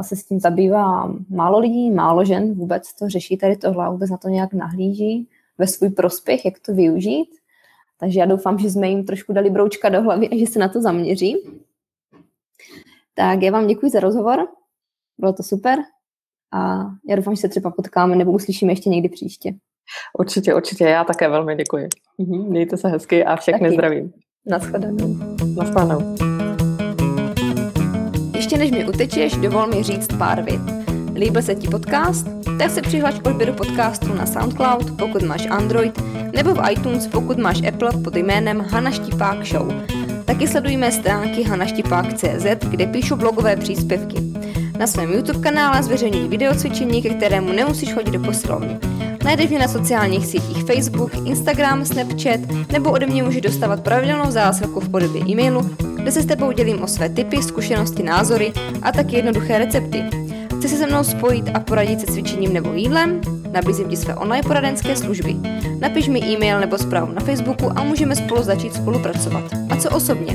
[0.00, 4.16] se s tím zabývá málo lidí, málo žen vůbec to řeší tady tohle vůbec na
[4.16, 5.28] to nějak nahlíží
[5.58, 7.28] ve svůj prospěch, jak to využít.
[8.00, 10.68] Takže já doufám, že jsme jim trošku dali broučka do hlavy a že se na
[10.68, 11.36] to zaměří.
[13.14, 14.48] Tak já vám děkuji za rozhovor,
[15.18, 15.78] bylo to super
[16.52, 19.54] a já doufám, že se třeba potkáme nebo uslyšíme ještě někdy příště.
[20.18, 21.88] Určitě, určitě, já také velmi děkuji.
[22.18, 23.74] Mhm, mějte se hezky a všechny Taky.
[23.74, 24.12] zdravím.
[24.46, 25.16] Naschledanou.
[25.56, 26.16] Naschledanou.
[28.34, 30.60] Ještě než mi utečeš, dovol mi říct pár vět.
[31.14, 32.45] Líbil se ti podcast?
[32.58, 36.02] Tak se přihlaš k odběru podcastu na SoundCloud, pokud máš Android,
[36.32, 39.72] nebo v iTunes, pokud máš Apple pod jménem Hana Štipák Show.
[40.24, 44.16] Taky sledujme stránky hanaštipák.cz, kde píšu blogové příspěvky.
[44.78, 48.78] Na svém YouTube kanále zveřejňuji videocvičení, ke kterému nemusíš chodit do posilovny.
[49.24, 52.40] Najdeš mě na sociálních sítích Facebook, Instagram, Snapchat
[52.72, 56.82] nebo ode mě můžeš dostávat pravidelnou zásilku v podobě e-mailu, kde se s tebou dělím
[56.82, 58.52] o své typy, zkušenosti, názory
[58.82, 60.25] a taky jednoduché recepty.
[60.66, 63.20] Chci se se mnou spojit a poradit se cvičením nebo jídlem?
[63.52, 65.36] Nabízím ti své online poradenské služby.
[65.80, 69.44] Napiš mi e-mail nebo zprávu na Facebooku a můžeme spolu začít spolupracovat.
[69.70, 70.34] A co osobně?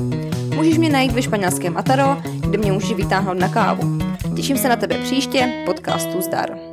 [0.55, 3.97] Můžeš mě najít ve španělském Ataro, kde mě můžeš vytáhnout na kávu.
[4.35, 6.70] Těším se na tebe příště, podcastu Zdar.